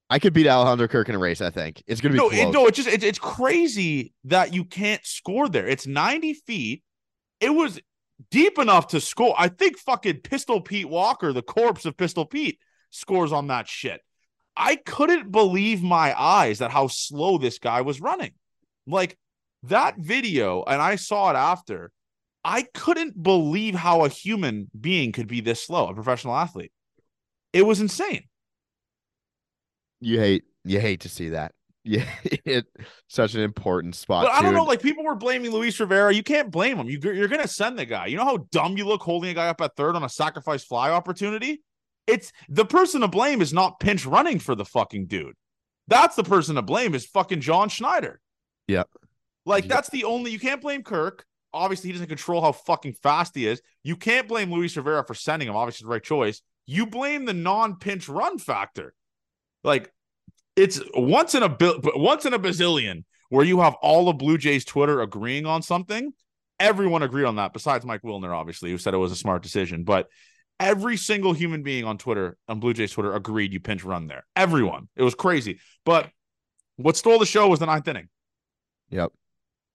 [0.10, 1.42] I could beat Alejandro Kirk in a race.
[1.42, 2.68] I think it's gonna be no, it, no.
[2.68, 5.68] It's just it's crazy that you can't score there.
[5.68, 6.84] It's ninety feet.
[7.40, 7.80] It was
[8.30, 9.34] deep enough to score.
[9.38, 12.60] I think fucking Pistol Pete Walker, the corpse of Pistol Pete,
[12.92, 14.02] scores on that shit.
[14.56, 18.32] I couldn't believe my eyes at how slow this guy was running.
[18.88, 19.18] Like
[19.64, 21.92] that video, and I saw it after.
[22.44, 26.72] I couldn't believe how a human being could be this slow, a professional athlete.
[27.54, 28.26] It was insane.
[30.06, 31.54] You hate you hate to see that.
[31.88, 32.68] Yeah, it's
[33.08, 34.26] such an important spot.
[34.26, 36.12] But I don't know, like people were blaming Luis Rivera.
[36.12, 36.90] You can't blame him.
[36.90, 38.08] You, you're going to send the guy.
[38.08, 40.64] You know how dumb you look holding a guy up at third on a sacrifice
[40.64, 41.62] fly opportunity?
[42.08, 45.36] It's the person to blame is not pinch running for the fucking dude.
[45.88, 48.20] That's the person to blame is fucking John Schneider.
[48.68, 48.90] Yep.
[49.46, 49.74] Like yep.
[49.74, 51.24] that's the only you can't blame Kirk
[51.56, 53.62] obviously he doesn't control how fucking fast he is.
[53.84, 55.56] You can't blame Luis Rivera for sending him.
[55.56, 56.42] Obviously, the right choice.
[56.68, 58.94] You blame the non-pinch run factor.
[59.64, 59.92] Like
[60.56, 61.58] it's once in a
[61.96, 66.14] once in a bazillion where you have all of Blue Jays Twitter agreeing on something.
[66.60, 69.84] Everyone agreed on that, besides Mike Wilner, obviously, who said it was a smart decision.
[69.84, 70.08] But
[70.60, 74.26] every single human being on Twitter, on Blue Jays Twitter, agreed you pinch run there.
[74.36, 74.88] Everyone.
[74.96, 75.60] It was crazy.
[75.86, 76.10] But
[76.78, 78.08] what stole the show was the ninth inning.
[78.90, 79.12] Yep.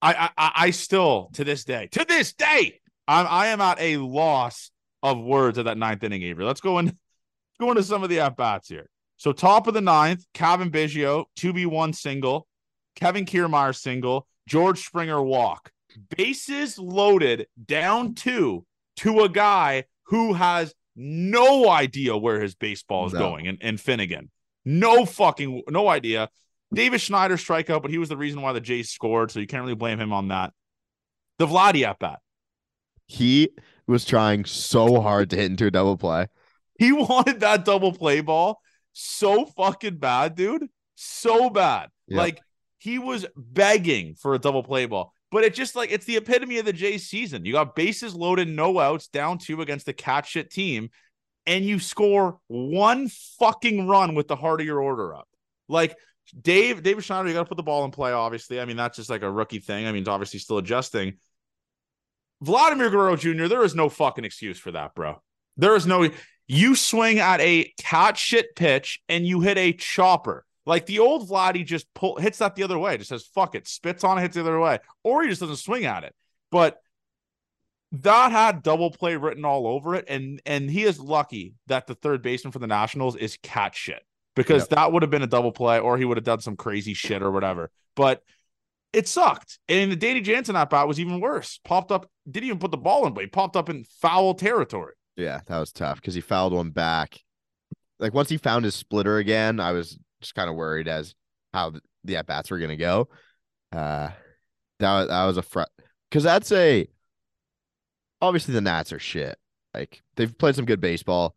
[0.01, 3.97] I, I, I still to this day, to this day, I'm I am at a
[3.97, 4.71] loss
[5.03, 6.45] of words at that ninth inning, Avery.
[6.45, 6.97] Let's go in,
[7.59, 8.89] go into some of the at bats here.
[9.21, 12.47] So top of the ninth, Cavan Biggio, 2B1 single,
[12.95, 15.69] Kevin Kiermaier single, George Springer walk.
[16.17, 18.65] Bases loaded down two
[18.95, 23.19] to a guy who has no idea where his baseball is no.
[23.19, 24.31] going and, and Finnegan.
[24.65, 26.27] No fucking no idea.
[26.73, 29.61] Davis Schneider strikeout, but he was the reason why the Jays scored, so you can't
[29.61, 30.51] really blame him on that.
[31.37, 32.21] The Vladdy at bat.
[33.05, 33.51] He
[33.85, 36.25] was trying so hard to hit into a double play.
[36.79, 38.59] He wanted that double play ball
[38.93, 40.67] so fucking bad, dude.
[40.95, 41.89] So bad.
[42.07, 42.17] Yep.
[42.17, 42.41] Like
[42.77, 45.13] he was begging for a double play ball.
[45.31, 47.45] But it just like it's the epitome of the Jays season.
[47.45, 50.89] You got bases loaded, no outs, down two against the cat shit team.
[51.45, 55.27] and you score one fucking run with the heart of your order up.
[55.67, 55.97] Like
[56.39, 58.59] Dave, Davis Schneider, you got to put the ball in play, obviously.
[58.61, 59.87] I mean, that's just like a rookie thing.
[59.87, 61.17] I mean, it's obviously still adjusting.
[62.41, 65.21] Vladimir Guerrero Jr., there is no fucking excuse for that, bro.
[65.57, 66.09] There is no,
[66.47, 70.45] you swing at a cat shit pitch and you hit a chopper.
[70.65, 73.67] Like the old Vladdy just pull hits that the other way, just says fuck it,
[73.67, 76.13] spits on it, hits the other way, or he just doesn't swing at it.
[76.51, 76.77] But
[77.93, 81.95] that had double play written all over it, and and he is lucky that the
[81.95, 84.03] third baseman for the Nationals is cat shit
[84.35, 84.69] because yep.
[84.69, 87.21] that would have been a double play, or he would have done some crazy shit
[87.21, 87.71] or whatever.
[87.95, 88.21] But
[88.93, 89.59] it sucked.
[89.67, 91.59] And the Danny Jansen at bat was even worse.
[91.63, 93.27] Popped up, didn't even put the ball in, play.
[93.27, 94.93] popped up in foul territory.
[95.21, 97.19] Yeah, that was tough because he fouled one back.
[97.99, 101.13] Like once he found his splitter again, I was just kind of worried as
[101.53, 103.07] how the at bats were gonna go.
[103.71, 104.09] Uh,
[104.79, 105.69] that was, that was a front
[106.09, 106.87] because that's a
[108.21, 109.37] obviously the Nats are shit.
[109.73, 111.35] Like they've played some good baseball,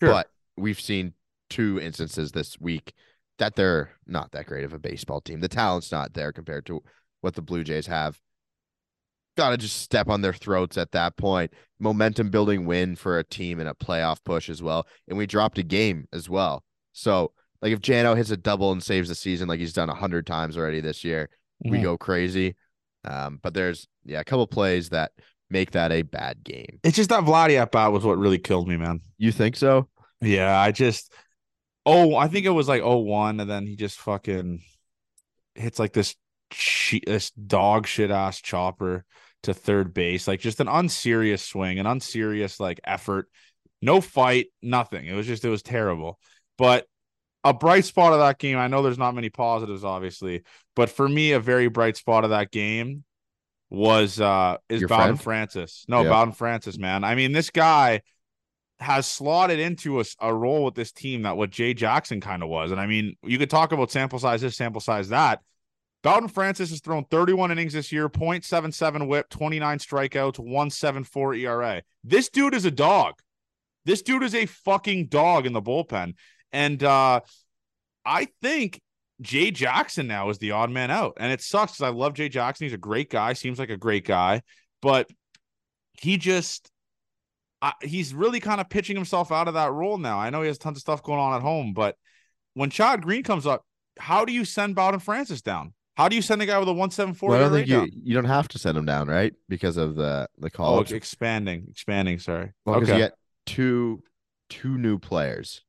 [0.00, 0.10] sure.
[0.10, 1.14] but we've seen
[1.48, 2.92] two instances this week
[3.38, 5.40] that they're not that great of a baseball team.
[5.40, 6.82] The talent's not there compared to
[7.20, 8.18] what the Blue Jays have.
[9.38, 11.52] Got to just step on their throats at that point.
[11.78, 14.84] Momentum building win for a team in a playoff push as well.
[15.06, 16.64] And we dropped a game as well.
[16.92, 17.30] So,
[17.62, 20.26] like, if Jano hits a double and saves the season like he's done a hundred
[20.26, 21.28] times already this year,
[21.64, 21.70] mm-hmm.
[21.70, 22.56] we go crazy.
[23.04, 25.12] Um, but there's, yeah, a couple plays that
[25.50, 26.80] make that a bad game.
[26.82, 29.02] It's just that Vladdy at bat was what really killed me, man.
[29.18, 29.88] You think so?
[30.20, 31.12] Yeah, I just
[31.86, 34.62] oh, I think it was like oh one, and then he just fucking
[35.54, 36.16] hits like this
[36.50, 39.04] che- this dog shit ass chopper
[39.44, 43.28] to third base, like just an unserious swing, an unserious like effort,
[43.80, 45.06] no fight, nothing.
[45.06, 46.18] It was just it was terrible.
[46.56, 46.86] But
[47.44, 50.42] a bright spot of that game, I know there's not many positives, obviously,
[50.74, 53.04] but for me, a very bright spot of that game
[53.70, 55.22] was uh is Your Bowden friend?
[55.22, 55.84] Francis.
[55.88, 56.08] No, yeah.
[56.08, 57.04] Bowden Francis, man.
[57.04, 58.02] I mean, this guy
[58.80, 62.48] has slotted into a, a role with this team that what Jay Jackson kind of
[62.48, 62.70] was.
[62.70, 65.40] And I mean, you could talk about sample size this, sample size that.
[66.02, 71.82] Bowden Francis has thrown 31 innings this year, 0.77 whip, 29 strikeouts, 174 ERA.
[72.04, 73.14] This dude is a dog.
[73.84, 76.14] This dude is a fucking dog in the bullpen.
[76.52, 77.20] And uh
[78.04, 78.80] I think
[79.20, 81.14] Jay Jackson now is the odd man out.
[81.18, 82.66] And it sucks because I love Jay Jackson.
[82.66, 84.42] He's a great guy, seems like a great guy,
[84.80, 85.08] but
[85.92, 86.70] he just
[87.60, 90.18] I, he's really kind of pitching himself out of that role now.
[90.18, 91.96] I know he has tons of stuff going on at home, but
[92.54, 93.64] when Chad Green comes up,
[93.98, 95.74] how do you send Bowden Francis down?
[95.98, 97.30] How do you send a guy with a one seven four?
[97.30, 99.34] Well, I don't think you you don't have to send him down, right?
[99.48, 102.20] Because of the the oh, college oh, expanding, expanding.
[102.20, 102.92] Sorry, well, okay.
[102.92, 103.14] You get
[103.46, 104.04] two
[104.48, 105.64] two new players,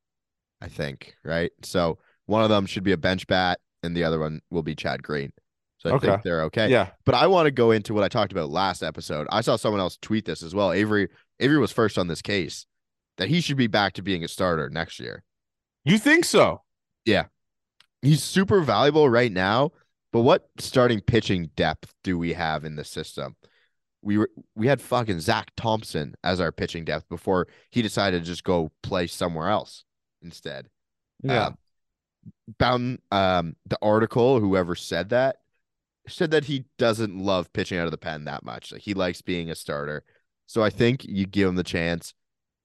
[0.62, 1.52] I think, right?
[1.64, 4.76] So one of them should be a bench bat, and the other one will be
[4.76, 5.34] Chad Green.
[5.80, 6.08] So I okay.
[6.08, 6.70] think they're okay.
[6.70, 6.90] Yeah.
[7.06, 9.26] But I want to go into what I talked about last episode.
[9.32, 10.72] I saw someone else tweet this as well.
[10.72, 11.08] Avery
[11.40, 12.68] Avery was first on this case
[13.18, 15.24] that he should be back to being a starter next year.
[15.86, 16.62] You think so?
[17.04, 17.26] Yeah.
[18.04, 19.72] He's super valuable right now,
[20.12, 23.36] but what starting pitching depth do we have in the system?
[24.02, 28.26] We were we had fucking Zach Thompson as our pitching depth before he decided to
[28.26, 29.84] just go play somewhere else
[30.22, 30.68] instead.
[31.24, 31.48] Yeah.
[31.48, 31.58] Um,
[32.58, 35.38] Bound um the article, whoever said that,
[36.08, 38.72] said that he doesn't love pitching out of the pen that much.
[38.72, 40.04] Like he likes being a starter.
[40.48, 42.14] So I think you give him the chance.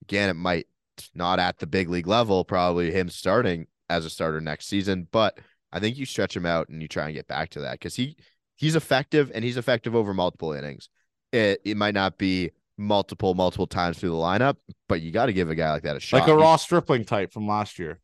[0.03, 0.67] Again, it might
[1.13, 5.37] not at the big league level, probably him starting as a starter next season, but
[5.75, 7.95] I think you stretch him out and you try and get back to that because
[7.95, 8.15] he
[8.55, 10.87] he's effective and he's effective over multiple innings.
[11.33, 14.55] It it might not be multiple multiple times through the lineup,
[14.87, 16.21] but you got to give a guy like that a shot.
[16.21, 17.99] Like a Ross Stripling type from last year.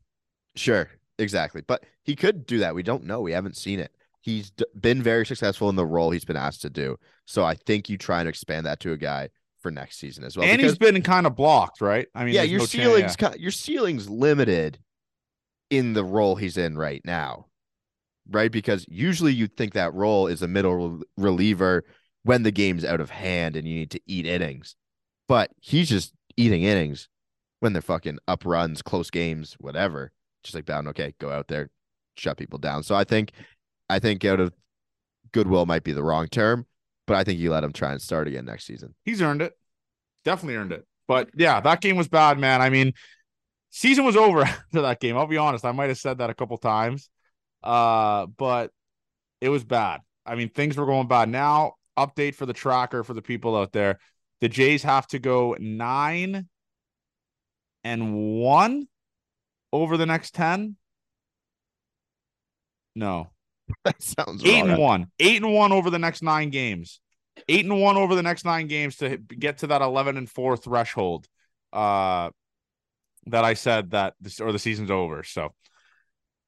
[0.57, 1.61] Sure, exactly.
[1.65, 2.75] But he could do that.
[2.75, 3.21] We don't know.
[3.21, 3.93] We haven't seen it.
[4.19, 6.97] He's d- been very successful in the role he's been asked to do.
[7.25, 9.29] So I think you try and expand that to a guy
[9.61, 10.45] for next season as well.
[10.45, 12.07] And because, he's been kind of blocked, right?
[12.13, 13.41] I mean, yeah, your no ceiling's chance, yeah.
[13.41, 14.77] your ceiling's limited
[15.69, 17.47] in the role he's in right now,
[18.31, 18.51] right?
[18.51, 21.83] Because usually you'd think that role is a middle reliever
[22.23, 24.75] when the game's out of hand and you need to eat innings,
[25.27, 27.09] but he's just eating innings
[27.59, 30.11] when they're fucking up runs, close games, whatever.
[30.43, 31.69] Just like Bowden, okay, go out there,
[32.15, 32.83] shut people down.
[32.83, 33.31] So I think,
[33.89, 34.53] I think out of
[35.31, 36.65] goodwill might be the wrong term,
[37.05, 38.95] but I think you let him try and start again next season.
[39.05, 39.53] He's earned it.
[40.25, 40.85] Definitely earned it.
[41.07, 42.61] But yeah, that game was bad, man.
[42.61, 42.93] I mean,
[43.69, 45.17] season was over after that game.
[45.17, 45.65] I'll be honest.
[45.65, 47.09] I might have said that a couple times.
[47.63, 48.71] Uh, but
[49.39, 50.01] it was bad.
[50.25, 51.29] I mean, things were going bad.
[51.29, 53.99] Now, update for the tracker for the people out there.
[54.39, 56.47] The Jays have to go nine
[57.83, 58.87] and one
[59.71, 60.75] over the next 10.
[62.95, 63.29] No,
[63.85, 64.69] that sounds eight wrong.
[64.69, 66.99] and one, eight and one over the next nine games,
[67.47, 70.57] eight and one over the next nine games to get to that eleven and four
[70.57, 71.25] threshold.
[71.71, 72.31] Uh,
[73.27, 75.23] that I said that this or the season's over.
[75.23, 75.53] So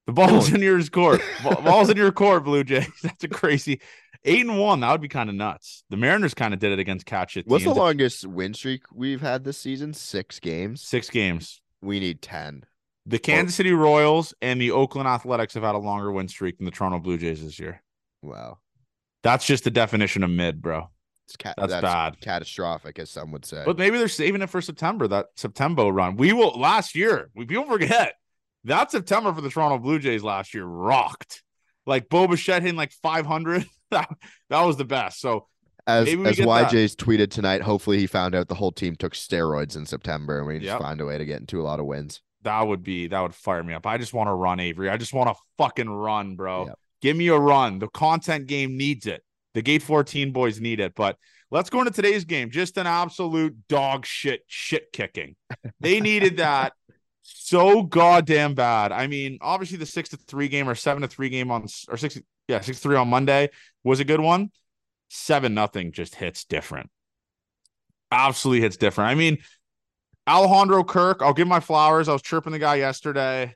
[0.06, 1.22] the ball's in your court.
[1.44, 2.88] ball's in your court, Blue Jays.
[3.04, 3.82] That's a crazy
[4.26, 4.80] eight and one.
[4.82, 5.84] That would be kind of nuts.
[5.90, 7.48] The Mariners kind of did it against catch it.
[7.48, 9.94] What's the longest win streak we've had this season?
[9.94, 10.82] Six games.
[10.82, 11.62] Six games.
[11.82, 12.66] We need ten.
[13.06, 16.66] The Kansas City Royals and the Oakland Athletics have had a longer win streak than
[16.66, 17.82] the Toronto Blue Jays this year.
[18.22, 18.60] Wow.
[19.24, 20.90] That's just the definition of mid, bro.
[21.28, 22.22] It's ca- that's, that's bad.
[22.22, 23.64] Catastrophic, as some would say.
[23.66, 26.16] But maybe they're saving it for September, that September run.
[26.16, 28.16] We will last year, we people forget
[28.66, 31.44] that September for the Toronto Blue Jays last year rocked.
[31.86, 33.66] Like Bo Bichette hitting like 500.
[33.92, 34.10] that,
[34.50, 35.20] that was the best.
[35.20, 35.48] So
[35.86, 37.06] as as YJ's that.
[37.06, 40.56] tweeted tonight, hopefully he found out the whole team took steroids in September and we
[40.56, 40.80] just yep.
[40.80, 42.22] find a way to get into a lot of wins.
[42.44, 43.86] That would be that would fire me up.
[43.86, 44.90] I just want to run, Avery.
[44.90, 46.68] I just want to fucking run, bro.
[46.68, 46.80] Yep.
[47.02, 47.80] Give me a run.
[47.80, 49.24] The content game needs it.
[49.54, 50.94] The Gate 14 boys need it.
[50.96, 51.18] But
[51.52, 52.50] let's go into today's game.
[52.50, 55.36] Just an absolute dog shit shit kicking.
[55.80, 56.74] They needed that
[57.24, 58.92] so goddamn bad.
[58.92, 61.98] I mean, obviously the six to three game or seven to three game on or
[61.98, 63.50] six yeah six to three on Monday
[63.84, 64.52] was a good one.
[65.10, 66.90] Seven nothing just hits different.
[68.12, 69.10] Absolutely hits different.
[69.10, 69.38] I mean,
[70.28, 71.22] Alejandro Kirk.
[71.22, 72.08] I'll give my flowers.
[72.08, 73.56] I was chirping the guy yesterday.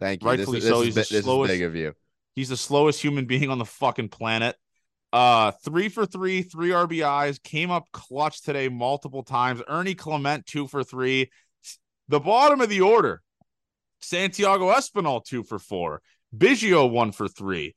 [0.00, 0.28] Thank you.
[0.28, 0.78] Rightfully this, so.
[0.78, 1.52] This he's is, the slowest.
[1.52, 1.92] big of you.
[2.34, 4.56] He's the slowest human being on the fucking planet.
[5.12, 9.62] Uh, three for three, three RBIs, came up clutch today multiple times.
[9.66, 11.30] Ernie Clement, two for three.
[12.08, 13.22] The bottom of the order,
[14.00, 16.02] Santiago Espinal, two for four.
[16.36, 17.74] Biggio, one for three.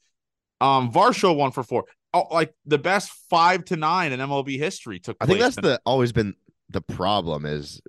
[0.60, 1.86] Um, Varsho, one for four.
[2.14, 5.80] Oh, like the best five to nine in MLB history took I think that's the
[5.86, 6.36] always been
[6.70, 7.82] the problem is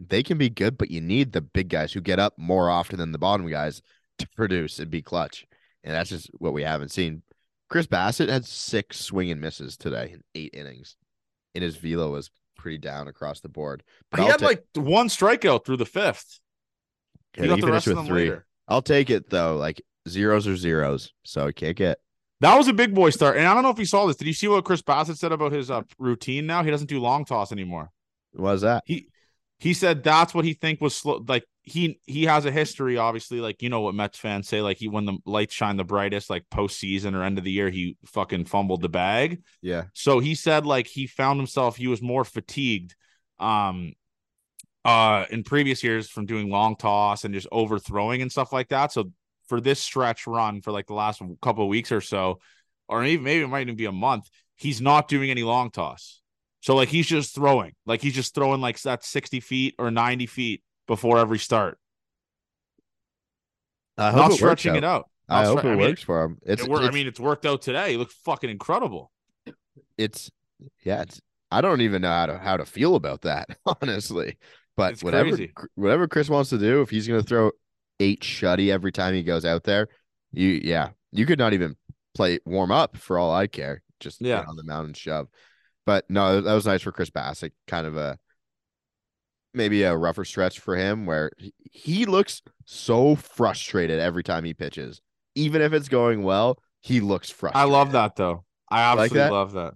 [0.00, 2.98] they can be good, but you need the big guys who get up more often
[2.98, 3.82] than the bottom guys
[4.18, 5.46] to produce and be clutch.
[5.82, 7.22] And that's just what we haven't seen.
[7.68, 10.96] Chris Bassitt had six swing and misses today in eight innings,
[11.54, 12.30] and his velo was
[12.64, 13.82] pretty down across the board.
[14.10, 16.40] But he I'll had ta- like one strikeout through the fifth.
[17.36, 18.22] Yeah, he rest of them three.
[18.22, 18.46] Later.
[18.66, 19.56] I'll take it though.
[19.56, 21.98] Like zeros are zeros, so I can't get.
[22.40, 24.16] That was a big boy start, and I don't know if you saw this.
[24.16, 26.46] Did you see what Chris Bassitt said about his uh, routine?
[26.46, 27.90] Now he doesn't do long toss anymore.
[28.34, 28.82] Was that?
[28.86, 29.08] He
[29.58, 31.22] he said that's what he think was slow.
[31.28, 33.40] Like he he has a history, obviously.
[33.40, 36.28] Like you know what Mets fans say, like he when the lights shine the brightest,
[36.28, 39.42] like postseason or end of the year, he fucking fumbled the bag.
[39.62, 39.84] Yeah.
[39.94, 42.94] So he said like he found himself he was more fatigued,
[43.38, 43.94] um,
[44.84, 48.92] uh, in previous years from doing long toss and just overthrowing and stuff like that.
[48.92, 49.10] So
[49.48, 52.40] for this stretch run for like the last couple of weeks or so,
[52.88, 56.20] or even maybe it might even be a month, he's not doing any long toss.
[56.60, 60.26] So like he's just throwing, like he's just throwing like that 60 feet or 90
[60.26, 61.78] feet before every start.
[63.96, 65.08] I hope not it stretching it out.
[65.28, 66.38] Not I hope it I mean, works for him.
[66.42, 67.92] It's, it it's, I mean, it's worked out today.
[67.92, 69.10] He looks fucking incredible.
[69.96, 70.30] It's
[70.82, 71.02] yeah.
[71.02, 71.20] It's
[71.50, 73.48] I don't even know how to how to feel about that
[73.82, 74.38] honestly.
[74.76, 75.52] But it's whatever crazy.
[75.76, 77.52] whatever Chris wants to do, if he's gonna throw
[78.00, 79.88] eight shutty every time he goes out there,
[80.32, 81.76] you yeah, you could not even
[82.14, 83.82] play warm up for all I care.
[84.00, 85.28] Just yeah on the mound and shove.
[85.86, 87.52] But no, that was nice for Chris Bassitt.
[87.68, 88.18] Kind of a
[89.54, 91.30] maybe a rougher stretch for him where
[91.70, 95.00] he looks so frustrated every time he pitches.
[95.34, 97.68] Even if it's going well, he looks frustrated.
[97.68, 98.44] I love that though.
[98.70, 99.32] I absolutely like that?
[99.32, 99.74] love that.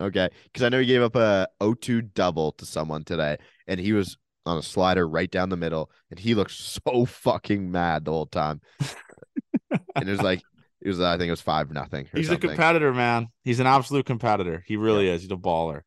[0.00, 0.28] Okay.
[0.44, 4.16] Because I know he gave up a 0-2 double to someone today, and he was
[4.44, 6.50] on a slider right down the middle, and he looked
[6.86, 8.60] so fucking mad the whole time.
[9.70, 10.42] and it was like
[10.80, 12.06] it was, I think it was five nothing.
[12.14, 12.50] He's something.
[12.50, 13.28] a competitor, man.
[13.42, 14.62] He's an absolute competitor.
[14.66, 15.14] He really yeah.
[15.14, 15.22] is.
[15.22, 15.80] He's a baller.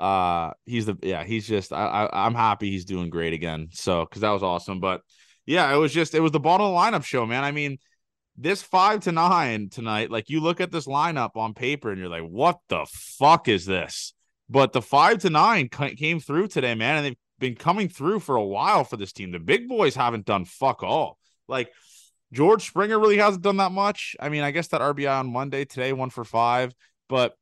[0.00, 1.24] Uh, he's the yeah.
[1.24, 3.68] He's just I, I I'm happy he's doing great again.
[3.72, 4.80] So because that was awesome.
[4.80, 5.02] But
[5.44, 7.44] yeah, it was just it was the bottom lineup show, man.
[7.44, 7.76] I mean,
[8.36, 10.10] this five to nine tonight.
[10.10, 13.66] Like you look at this lineup on paper and you're like, what the fuck is
[13.66, 14.14] this?
[14.48, 18.36] But the five to nine came through today, man, and they've been coming through for
[18.36, 19.32] a while for this team.
[19.32, 21.18] The big boys haven't done fuck all.
[21.46, 21.70] Like
[22.32, 24.16] George Springer really hasn't done that much.
[24.18, 26.72] I mean, I guess that RBI on Monday today, one for five,
[27.08, 27.34] but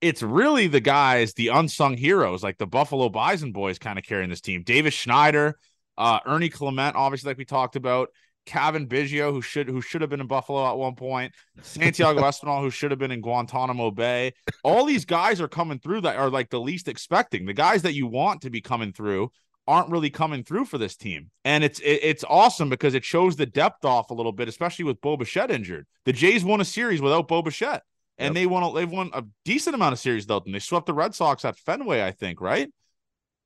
[0.00, 4.30] it's really the guys, the unsung heroes, like the Buffalo Bison boys, kind of carrying
[4.30, 4.62] this team.
[4.62, 5.58] Davis Schneider,
[5.96, 8.08] uh, Ernie Clement, obviously, like we talked about.
[8.46, 12.62] Cavan Biggio, who should who should have been in Buffalo at one point, Santiago Espinal,
[12.62, 14.32] who should have been in Guantanamo Bay.
[14.64, 17.44] All these guys are coming through that are like the least expecting.
[17.44, 19.32] The guys that you want to be coming through
[19.66, 21.30] aren't really coming through for this team.
[21.44, 24.86] And it's it, it's awesome because it shows the depth off a little bit, especially
[24.86, 25.86] with Bo Bichette injured.
[26.06, 27.82] The Jays won a series without Bo Bichette.
[28.18, 28.34] And yep.
[28.34, 30.42] they won a, they've won a decent amount of series them.
[30.46, 32.68] They swept the Red Sox at Fenway, I think, right?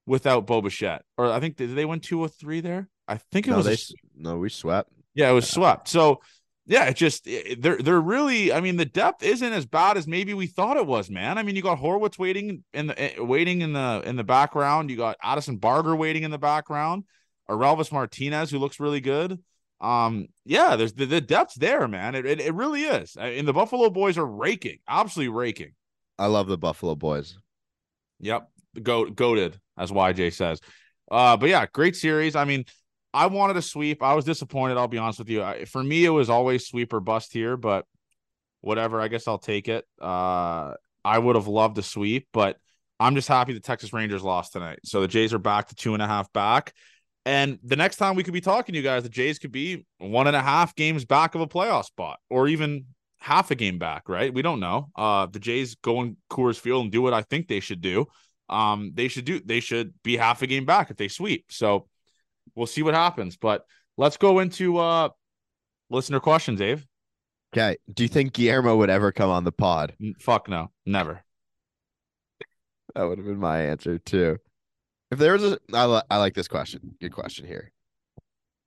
[0.07, 1.05] Without Bo Bichette.
[1.19, 2.89] Or I think did they win two or three there?
[3.07, 3.77] I think it no, was they, a,
[4.17, 4.91] no, we swept.
[5.15, 5.89] Yeah, it was swept.
[5.89, 6.21] So
[6.67, 8.53] yeah, it just they're they're really.
[8.53, 11.37] I mean, the depth isn't as bad as maybe we thought it was, man.
[11.37, 14.89] I mean, you got Horwitz waiting in the eh, waiting in the in the background.
[14.89, 17.05] You got Addison Barger waiting in the background.
[17.49, 19.41] Orelvis Martinez, who looks really good.
[19.83, 22.15] Um, yeah, there's the, the depth's there, man.
[22.15, 23.17] It, it, it really is.
[23.17, 25.73] And the Buffalo boys are raking, absolutely raking.
[26.19, 27.37] I love the Buffalo boys.
[28.21, 28.49] Yep.
[28.83, 30.61] Goat goaded, as YJ says.
[31.11, 32.37] Uh, but yeah, great series.
[32.37, 32.65] I mean,
[33.13, 34.03] I wanted a sweep.
[34.03, 35.43] I was disappointed, I'll be honest with you.
[35.43, 37.85] I, for me, it was always sweep or bust here, but
[38.61, 39.01] whatever.
[39.01, 39.85] I guess I'll take it.
[40.01, 40.75] Uh,
[41.05, 42.57] I would have loved a sweep, but
[43.01, 44.79] I'm just happy the Texas Rangers lost tonight.
[44.85, 46.73] So the Jays are back to two and a half back.
[47.25, 49.87] And the next time we could be talking to you guys, the Jays could be
[49.99, 52.87] one and a half games back of a playoff spot or even
[53.19, 54.35] half a game back, right?
[54.35, 54.89] We don't know.
[54.97, 58.07] Uh the Jays go in Coors Field and do what I think they should do.
[58.49, 61.47] Um, they should do they should be half a game back if they sweep.
[61.51, 61.89] So
[62.55, 63.37] we'll see what happens.
[63.37, 63.65] But
[63.97, 65.11] let's go into uh
[65.91, 66.87] listener questions, Dave.
[67.55, 67.77] Okay.
[67.93, 69.95] Do you think Guillermo would ever come on the pod?
[70.19, 71.23] Fuck no, never.
[72.95, 74.39] That would have been my answer too.
[75.13, 76.95] If there was a, I, li- I like this question.
[77.01, 77.71] Good question here.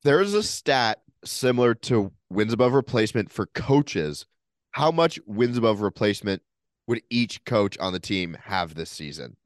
[0.04, 4.28] There is a stat similar to wins above replacement for coaches.
[4.72, 6.44] How much wins above replacement
[6.88, 9.38] would each coach on the team have this season?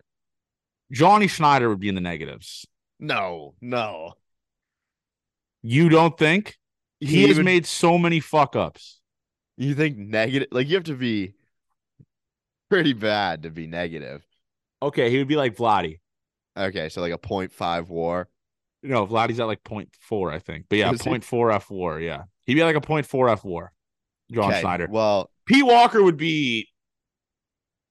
[0.92, 2.68] Johnny Schneider would be in the negatives.
[3.00, 4.16] No, no.
[5.62, 6.58] You don't think?
[7.00, 9.00] He, He has would- made so many fuck ups.
[9.56, 10.50] You think negative?
[10.52, 11.34] Like you have to be
[12.70, 14.22] pretty bad to be negative.
[14.82, 16.00] Okay, he would be like Vladdy.
[16.60, 18.28] Okay, so like a 0.5 war.
[18.84, 20.66] No, Vladdy's at like 0.4, I think.
[20.70, 22.00] But yeah, Is 0.4 F war.
[22.00, 22.24] Yeah.
[22.46, 23.72] He'd be like a 0.4 F war.
[24.32, 24.88] John Okay, Schneider.
[24.90, 26.70] Well, Pete Walker would be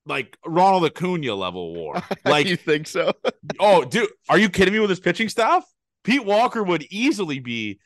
[0.07, 2.03] like Ronald Acuna level war.
[2.25, 3.13] Like, you think so?
[3.61, 5.65] oh, dude, are you kidding me with his pitching staff?
[6.05, 7.81] Pete Walker would easily be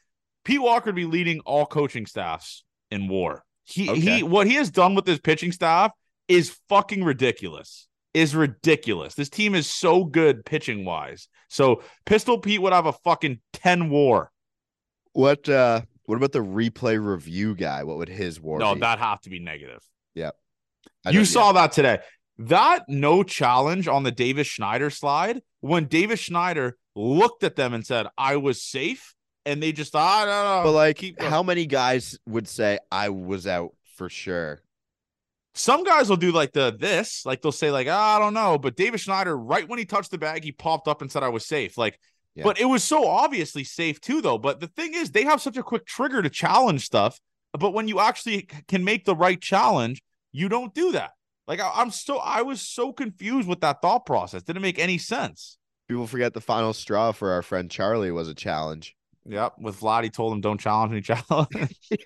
[0.45, 3.45] Pete Walker would be leading all coaching staffs in war.
[3.65, 4.01] He Okay.
[4.01, 5.93] he what he has done with his pitching staff
[6.29, 7.89] is fucking ridiculous.
[8.15, 9.15] Is ridiculous.
[9.15, 11.29] This team is so good pitching wise.
[11.49, 14.31] So Pistol Pete would have a fucking 10 war.
[15.13, 17.85] What uh what about the replay review guy?
[17.85, 18.81] What would his war No, be?
[18.81, 19.81] that have to be negative.
[21.05, 21.99] I you saw that today.
[22.39, 27.85] That no challenge on the Davis Schneider slide when Davis Schneider looked at them and
[27.87, 29.15] said, I was safe.
[29.45, 30.63] And they just, I don't know.
[30.65, 34.63] But like how many guys would say I was out for sure?
[35.55, 38.59] Some guys will do like the this, like they'll say, like, "Ah, I don't know.
[38.59, 41.29] But Davis Schneider, right when he touched the bag, he popped up and said, I
[41.29, 41.77] was safe.
[41.77, 41.99] Like,
[42.35, 42.45] Yeah.
[42.45, 44.39] but it was so obviously safe too, though.
[44.39, 47.21] But the thing is, they have such a quick trigger to challenge stuff.
[47.53, 51.11] But when you actually can make the right challenge, you don't do that.
[51.47, 54.43] Like I, I'm so I was so confused with that thought process.
[54.43, 55.59] Didn't make any sense.
[55.89, 58.97] People forget the final straw for our friend Charlie was a challenge.
[59.27, 59.57] Yep.
[59.59, 61.77] With Vlad, he told him don't challenge me, challenge.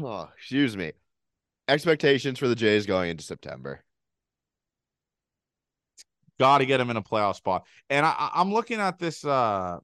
[0.00, 0.92] Oh, excuse me.
[1.72, 3.82] Expectations for the Jays going into September.
[6.38, 7.64] Got to get them in a playoff spot.
[7.88, 9.24] And I, I'm looking at this.
[9.24, 9.78] Uh,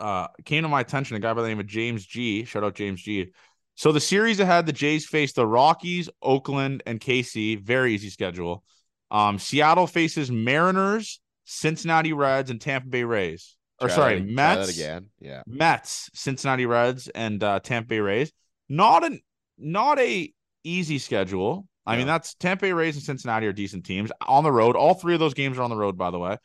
[0.00, 2.44] uh, came to my attention a guy by the name of James G.
[2.44, 3.30] Shout out James G.
[3.76, 7.60] So the series ahead, the Jays face the Rockies, Oakland, and KC.
[7.60, 8.64] Very easy schedule.
[9.12, 13.56] Um, Seattle faces Mariners, Cincinnati Reds, and Tampa Bay Rays.
[13.80, 15.06] Or Try sorry, that, Mets again.
[15.20, 15.42] Yeah.
[15.46, 18.32] Mets, Cincinnati Reds, and uh, Tampa Bay Rays.
[18.68, 19.20] Not an
[19.56, 20.33] not a
[20.64, 21.68] easy schedule.
[21.86, 24.74] I mean, that's Tampa Bay Rays and Cincinnati are decent teams on the road.
[24.74, 26.38] All three of those games are on the road, by the way.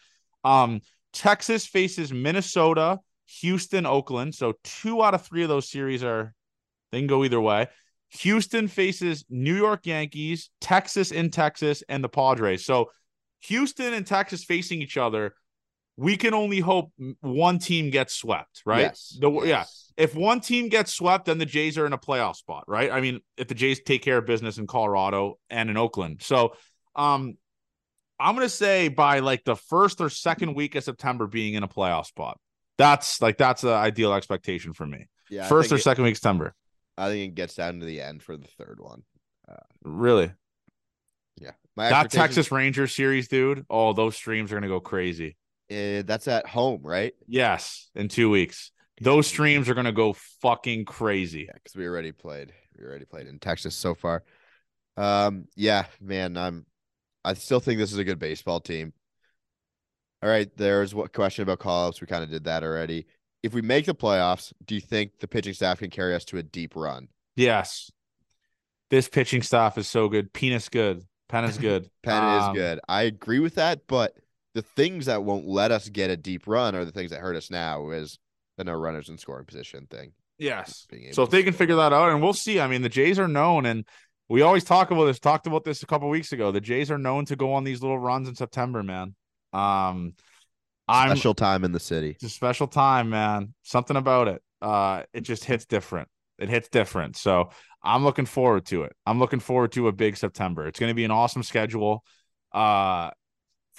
[0.44, 0.82] Um,
[1.14, 3.00] Texas faces Minnesota,
[3.40, 4.36] Houston, Oakland.
[4.36, 6.34] So two out of three of those series are
[6.92, 7.68] they can go either way.
[8.10, 12.66] Houston faces New York Yankees, Texas in Texas, and the Padres.
[12.66, 12.92] So
[13.42, 15.36] Houston and Texas facing each other.
[16.00, 18.82] We can only hope one team gets swept, right?
[18.82, 19.18] Yes.
[19.20, 19.44] The, Yeah.
[19.46, 19.92] yes.
[19.98, 22.90] If one team gets swept, then the Jays are in a playoff spot, right?
[22.90, 26.22] I mean, if the Jays take care of business in Colorado and in Oakland.
[26.22, 26.54] So
[26.96, 27.38] um
[28.18, 31.68] I'm gonna say by like the first or second week of September being in a
[31.68, 32.40] playoff spot.
[32.78, 35.08] That's like that's the ideal expectation for me.
[35.30, 35.48] Yeah.
[35.50, 36.56] First or it- second week of September.
[36.98, 39.04] I think it gets down to the end for the third one.
[39.84, 40.32] Really.
[41.42, 41.52] Yeah.
[41.76, 43.66] My That Texas Rangers series, dude.
[43.70, 45.36] Oh, those streams are gonna go crazy.
[45.72, 47.14] Uh, that's at home, right?
[47.28, 48.72] Yes, in two weeks.
[49.02, 51.46] Those streams are gonna go fucking crazy.
[51.48, 52.54] Yeah, because we already played.
[52.78, 54.24] We already played in Texas so far.
[54.98, 56.66] Um, yeah, man, I'm.
[57.24, 58.94] I still think this is a good baseball team.
[60.22, 62.02] All right, there's what question about call-ups.
[62.02, 63.06] We kind of did that already.
[63.42, 66.38] If we make the playoffs, do you think the pitching staff can carry us to
[66.38, 67.08] a deep run?
[67.38, 67.90] Yes.
[68.90, 70.34] This pitching staff is so good.
[70.34, 71.04] Penis good.
[71.30, 71.90] Pen is good.
[72.04, 72.80] Penn Um, is good.
[72.90, 74.14] I agree with that, but
[74.60, 77.38] the things that won't let us get a deep run are the things that hurt
[77.38, 77.92] us now.
[77.92, 78.20] Is
[78.58, 80.12] the no runners in scoring position thing.
[80.38, 80.86] Yes.
[81.12, 82.60] So if they can figure that out, and we'll see.
[82.60, 83.86] I mean, the Jays are known, and
[84.28, 85.20] we always talk about this.
[85.20, 86.52] Talked about this a couple weeks ago.
[86.52, 89.16] The Jays are known to go on these little runs in September, man.
[89.54, 90.14] Um,
[90.90, 92.12] I'm Special time in the city.
[92.12, 93.54] it's a special time, man.
[93.64, 94.42] Something about it.
[94.62, 96.10] Uh, it just hits different.
[96.38, 97.16] It hits different.
[97.16, 97.52] So
[97.84, 98.94] I'm looking forward to it.
[99.06, 100.68] I'm looking forward to a big September.
[100.68, 102.04] It's going to be an awesome schedule.
[102.52, 103.12] Uh,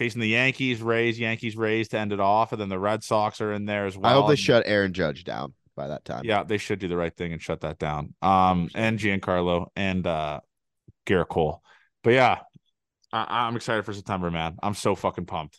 [0.01, 3.39] facing the Yankees, Rays, Yankees, Rays to end it off, and then the Red Sox
[3.43, 4.11] are in there as well.
[4.11, 6.23] I hope they shut Aaron Judge down by that time.
[6.25, 8.15] Yeah, they should do the right thing and shut that down.
[8.23, 10.41] Um, and Giancarlo and uh,
[11.07, 11.63] Gerrit Cole.
[12.03, 12.39] But yeah,
[13.13, 14.57] I- I'm excited for September, man.
[14.63, 15.59] I'm so fucking pumped.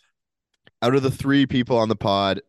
[0.82, 2.40] Out of the three people on the pod,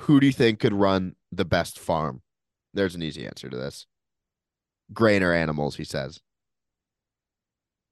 [0.00, 2.20] who do you think could run the best farm?
[2.74, 3.86] There's an easy answer to this.
[4.92, 6.20] Grain or animals, he says.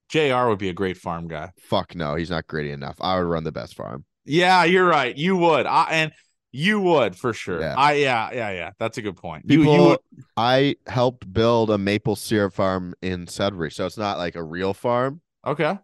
[0.09, 0.47] Jr.
[0.47, 1.51] would be a great farm guy.
[1.59, 2.97] Fuck no, he's not gritty enough.
[2.99, 4.05] I would run the best farm.
[4.25, 5.15] Yeah, you're right.
[5.15, 5.65] You would.
[5.65, 6.11] I and
[6.51, 7.61] you would for sure.
[7.61, 7.75] Yeah.
[7.77, 8.71] I yeah, yeah, yeah.
[8.79, 9.45] That's a good point.
[9.47, 9.99] You People, you would
[10.35, 14.73] I helped build a maple syrup farm in Sudbury, so it's not like a real
[14.73, 15.21] farm.
[15.45, 15.77] okay.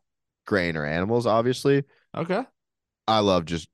[0.48, 1.84] Grain or animals, obviously.
[2.16, 2.44] Okay.
[3.08, 3.68] I love just.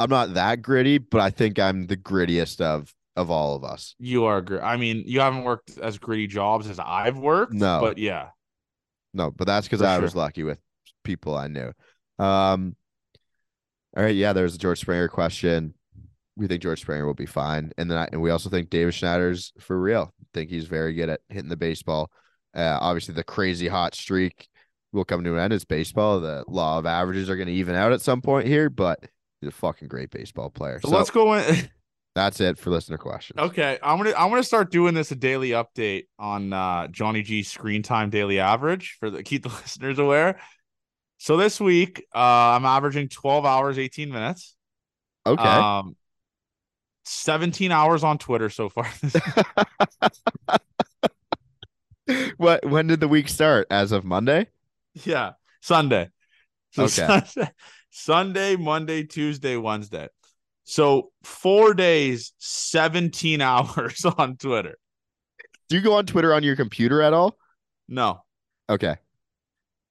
[0.00, 3.94] I'm not that gritty, but I think I'm the grittiest of of all of us.
[3.98, 7.52] You are gr- I mean, you haven't worked as gritty jobs as I've worked.
[7.52, 7.78] No.
[7.80, 8.30] But yeah.
[9.14, 10.02] No, but that's because I sure.
[10.02, 10.58] was lucky with
[11.04, 11.72] people I knew.
[12.18, 12.76] Um,
[13.96, 15.74] all right, yeah, there's a George Springer question.
[16.36, 18.96] We think George Springer will be fine, and then I, and we also think Davis
[18.96, 20.12] Schneider's for real.
[20.34, 22.10] Think he's very good at hitting the baseball.
[22.54, 24.48] Uh, obviously, the crazy hot streak
[24.92, 25.52] will come to an end.
[25.52, 26.20] It's baseball.
[26.20, 29.00] The law of averages are going to even out at some point here, but
[29.40, 30.80] he's a fucking great baseball player.
[30.82, 31.70] So, So, let's go in.
[32.14, 33.38] that's it for listener questions.
[33.38, 33.78] okay.
[33.82, 37.82] I'm gonna I'm gonna start doing this a daily update on uh Johnny G screen
[37.82, 40.38] time daily average for the keep the listeners aware.
[41.18, 44.54] So this week, uh I'm averaging 12 hours, 18 minutes.
[45.26, 45.42] Okay.
[45.42, 45.96] Um
[47.06, 48.88] 17 hours on Twitter so far.
[52.36, 52.64] what?
[52.66, 53.66] When did the week start?
[53.70, 54.48] As of Monday?
[55.04, 56.10] yeah, Sunday.
[56.72, 57.22] So Okay.
[57.26, 57.50] Sunday,
[57.90, 60.08] Sunday, Monday, Tuesday, Wednesday.
[60.64, 64.76] So four days, 17 hours on Twitter.
[65.68, 67.36] Do you go on Twitter on your computer at all?
[67.88, 68.22] No.
[68.68, 68.96] Okay.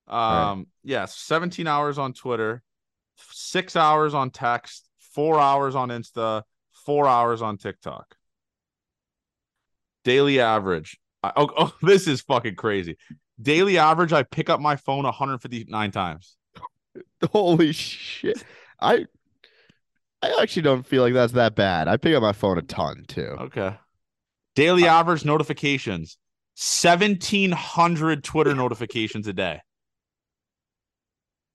[0.08, 0.66] Um, right.
[0.84, 2.62] yes, 17 hours on Twitter,
[3.18, 6.44] six hours on text, four hours on Insta,
[6.86, 8.16] four hours on TikTok.
[10.04, 11.00] Daily average.
[11.24, 12.98] I, oh, oh, this is fucking crazy.
[13.42, 16.36] Daily average, I pick up my phone 159 times.
[17.32, 18.44] Holy shit.
[18.80, 19.06] I
[20.24, 21.88] I actually don't feel like that's that bad.
[21.88, 23.36] I pick up my phone a ton too.
[23.40, 23.76] Okay.
[24.56, 26.18] Daily average notifications
[26.56, 29.60] 1700 Twitter notifications a day.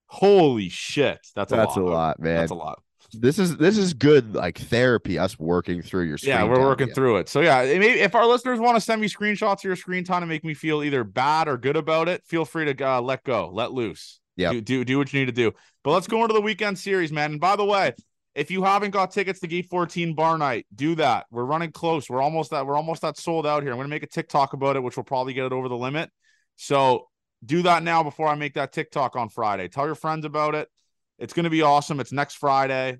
[0.07, 1.19] Holy shit.
[1.35, 1.83] That's a That's lot.
[1.83, 2.35] a lot, man.
[2.37, 2.81] That's a lot.
[3.13, 6.35] This is this is good like therapy, us working through your screen.
[6.35, 6.95] Yeah, we're working again.
[6.95, 7.29] through it.
[7.29, 10.03] So yeah, it may- if our listeners want to send me screenshots of your screen
[10.03, 13.01] time to make me feel either bad or good about it, feel free to uh,
[13.01, 14.19] let go, let loose.
[14.35, 15.53] Yeah, Do, do do what you need to do.
[15.83, 17.31] But let's go into the weekend series, man.
[17.31, 17.93] And by the way,
[18.39, 21.25] if you haven't got tickets to Gate 14 Bar Night, do that.
[21.29, 22.09] We're running close.
[22.09, 23.71] We're almost at we're almost at sold out here.
[23.73, 26.09] I'm gonna make a TikTok about it, which will probably get it over the limit.
[26.55, 27.09] So
[27.45, 29.67] do that now before I make that TikTok on Friday.
[29.67, 30.69] Tell your friends about it.
[31.17, 31.99] It's gonna be awesome.
[31.99, 32.99] It's next Friday.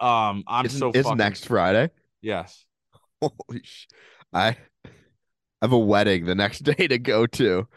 [0.00, 1.90] Um, I'm It's, so it's fucking next Friday.
[2.22, 2.64] yes.
[3.20, 3.88] Holy sh-
[4.32, 4.56] I
[5.60, 7.68] have a wedding the next day to go to.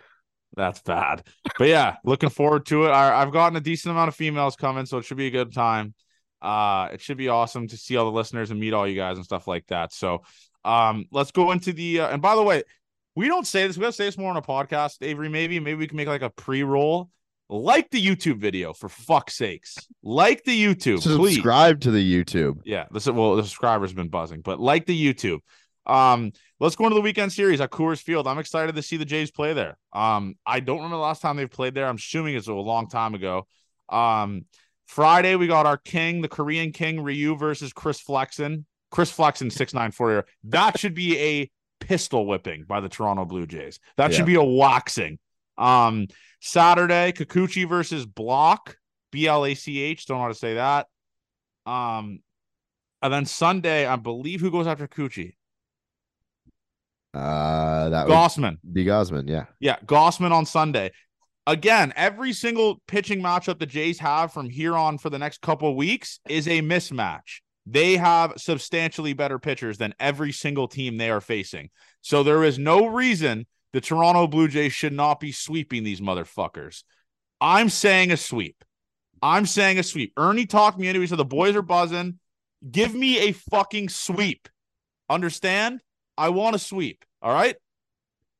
[0.55, 1.27] That's bad.
[1.57, 2.89] But yeah, looking forward to it.
[2.89, 5.53] I, I've gotten a decent amount of females coming, so it should be a good
[5.53, 5.93] time.
[6.41, 9.17] Uh, it should be awesome to see all the listeners and meet all you guys
[9.17, 9.93] and stuff like that.
[9.93, 10.23] So,
[10.63, 12.01] um, let's go into the.
[12.01, 12.63] Uh, and by the way,
[13.15, 13.77] we don't say this.
[13.77, 15.29] We gotta say this more on a podcast, Avery.
[15.29, 17.09] Maybe, maybe we can make like a pre-roll.
[17.51, 19.75] Like the YouTube video for fuck's sakes.
[20.03, 21.33] Like the YouTube, please.
[21.33, 22.61] Subscribe to the YouTube.
[22.63, 25.39] Yeah, this is well, the subscribers been buzzing, but like the YouTube.
[25.87, 28.27] Um, let's go into the weekend series at Coors Field.
[28.27, 29.77] I'm excited to see the Jays play there.
[29.91, 31.87] Um, I don't remember the last time they've played there.
[31.87, 33.47] I'm assuming it's a long time ago.
[33.89, 34.45] Um,
[34.89, 38.65] Friday we got our king, the Korean King Ryu versus Chris Flexen.
[38.89, 40.25] Chris Flexen, six nine four year.
[40.45, 43.79] That should be a pistol whipping by the Toronto Blue Jays.
[43.97, 44.17] That Yeah.
[44.17, 45.19] should be a waxing.
[45.59, 46.07] Um,
[46.41, 48.77] Saturday, Kikuchi versus Block,
[49.11, 50.07] B L A C H.
[50.07, 50.87] Don't know how to say that.
[51.67, 52.23] Um,
[53.03, 55.35] and then Sunday, I believe who goes after Kikuchi?
[57.13, 58.57] Uh, that Gausman.
[58.73, 59.29] be Gausman.
[59.29, 59.45] Yeah.
[59.59, 60.91] Yeah, Gausman on Sunday.
[61.49, 65.75] Again, every single pitching matchup the Jays have from here on for the next couple
[65.75, 67.41] weeks is a mismatch.
[67.65, 71.71] They have substantially better pitchers than every single team they are facing.
[72.01, 76.83] So there is no reason the Toronto Blue Jays should not be sweeping these motherfuckers.
[77.41, 78.63] I'm saying a sweep.
[79.23, 80.13] I'm saying a sweep.
[80.17, 81.05] Ernie talked me into it.
[81.05, 82.19] He said the boys are buzzing.
[82.69, 84.47] Give me a fucking sweep.
[85.09, 85.81] Understand?
[86.15, 87.03] I want a sweep.
[87.23, 87.55] All right.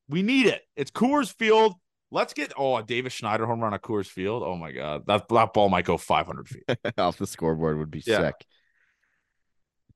[0.08, 0.62] We need it.
[0.76, 1.74] It's Coors Field.
[2.12, 4.42] Let's get oh a Davis Schneider home run at Coors Field.
[4.44, 6.64] Oh my god, that that ball might go 500 feet.
[6.98, 8.18] Off the scoreboard would be Yeah.
[8.18, 8.46] sick.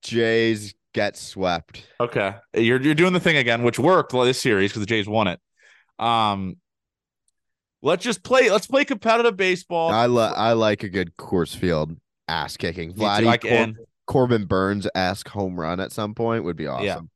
[0.03, 1.87] Jays get swept.
[1.99, 5.27] Okay, you're you're doing the thing again, which worked this series because the Jays won
[5.29, 5.41] it.
[5.99, 6.57] Um,
[7.83, 8.51] let's just play.
[8.51, 9.91] Let's play competitive baseball.
[9.91, 11.97] I like I like a good Coors Field
[12.29, 12.93] ass kicking.
[12.93, 13.75] Vladdy Like, Cor-
[14.07, 17.11] Corbin Burnes esque home run at some point would be awesome.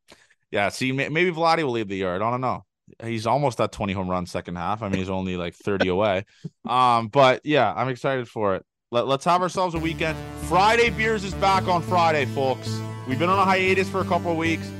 [0.50, 2.22] yeah, see, may- maybe Vladdy will leave the yard.
[2.22, 2.64] I don't know.
[3.02, 4.82] He's almost at 20 home runs second half.
[4.82, 6.24] I mean, he's only like 30 away.
[6.68, 8.64] Um, but yeah, I'm excited for it.
[8.90, 10.16] Let, let's have ourselves a weekend.
[10.48, 12.80] Friday beers is back on Friday, folks.
[13.06, 14.70] We've been on a hiatus for a couple weeks.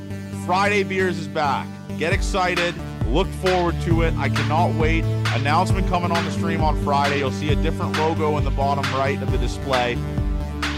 [0.46, 1.66] Friday beers is back.
[1.98, 2.74] Get excited.
[3.06, 4.14] Look forward to it.
[4.16, 5.04] I cannot wait.
[5.34, 7.18] Announcement coming on the stream on Friday.
[7.18, 9.96] You'll see a different logo in the bottom right of the display.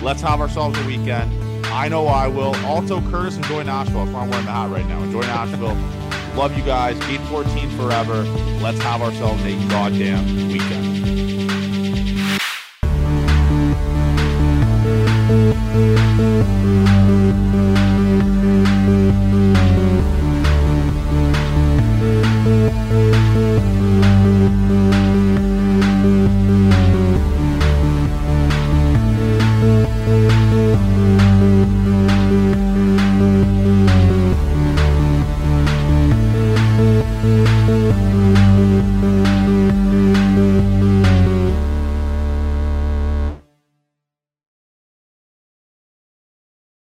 [0.02, 1.32] Let's have ourselves a weekend.
[1.66, 2.54] I know I will.
[2.64, 4.04] Also, Curtis, enjoy Nashville.
[4.04, 5.02] That's why I'm wearing the hat right now.
[5.02, 5.76] Enjoy Nashville.
[6.36, 6.98] Love you guys.
[7.06, 8.22] Gate 14 forever.
[8.62, 11.00] Let's have ourselves a goddamn weekend.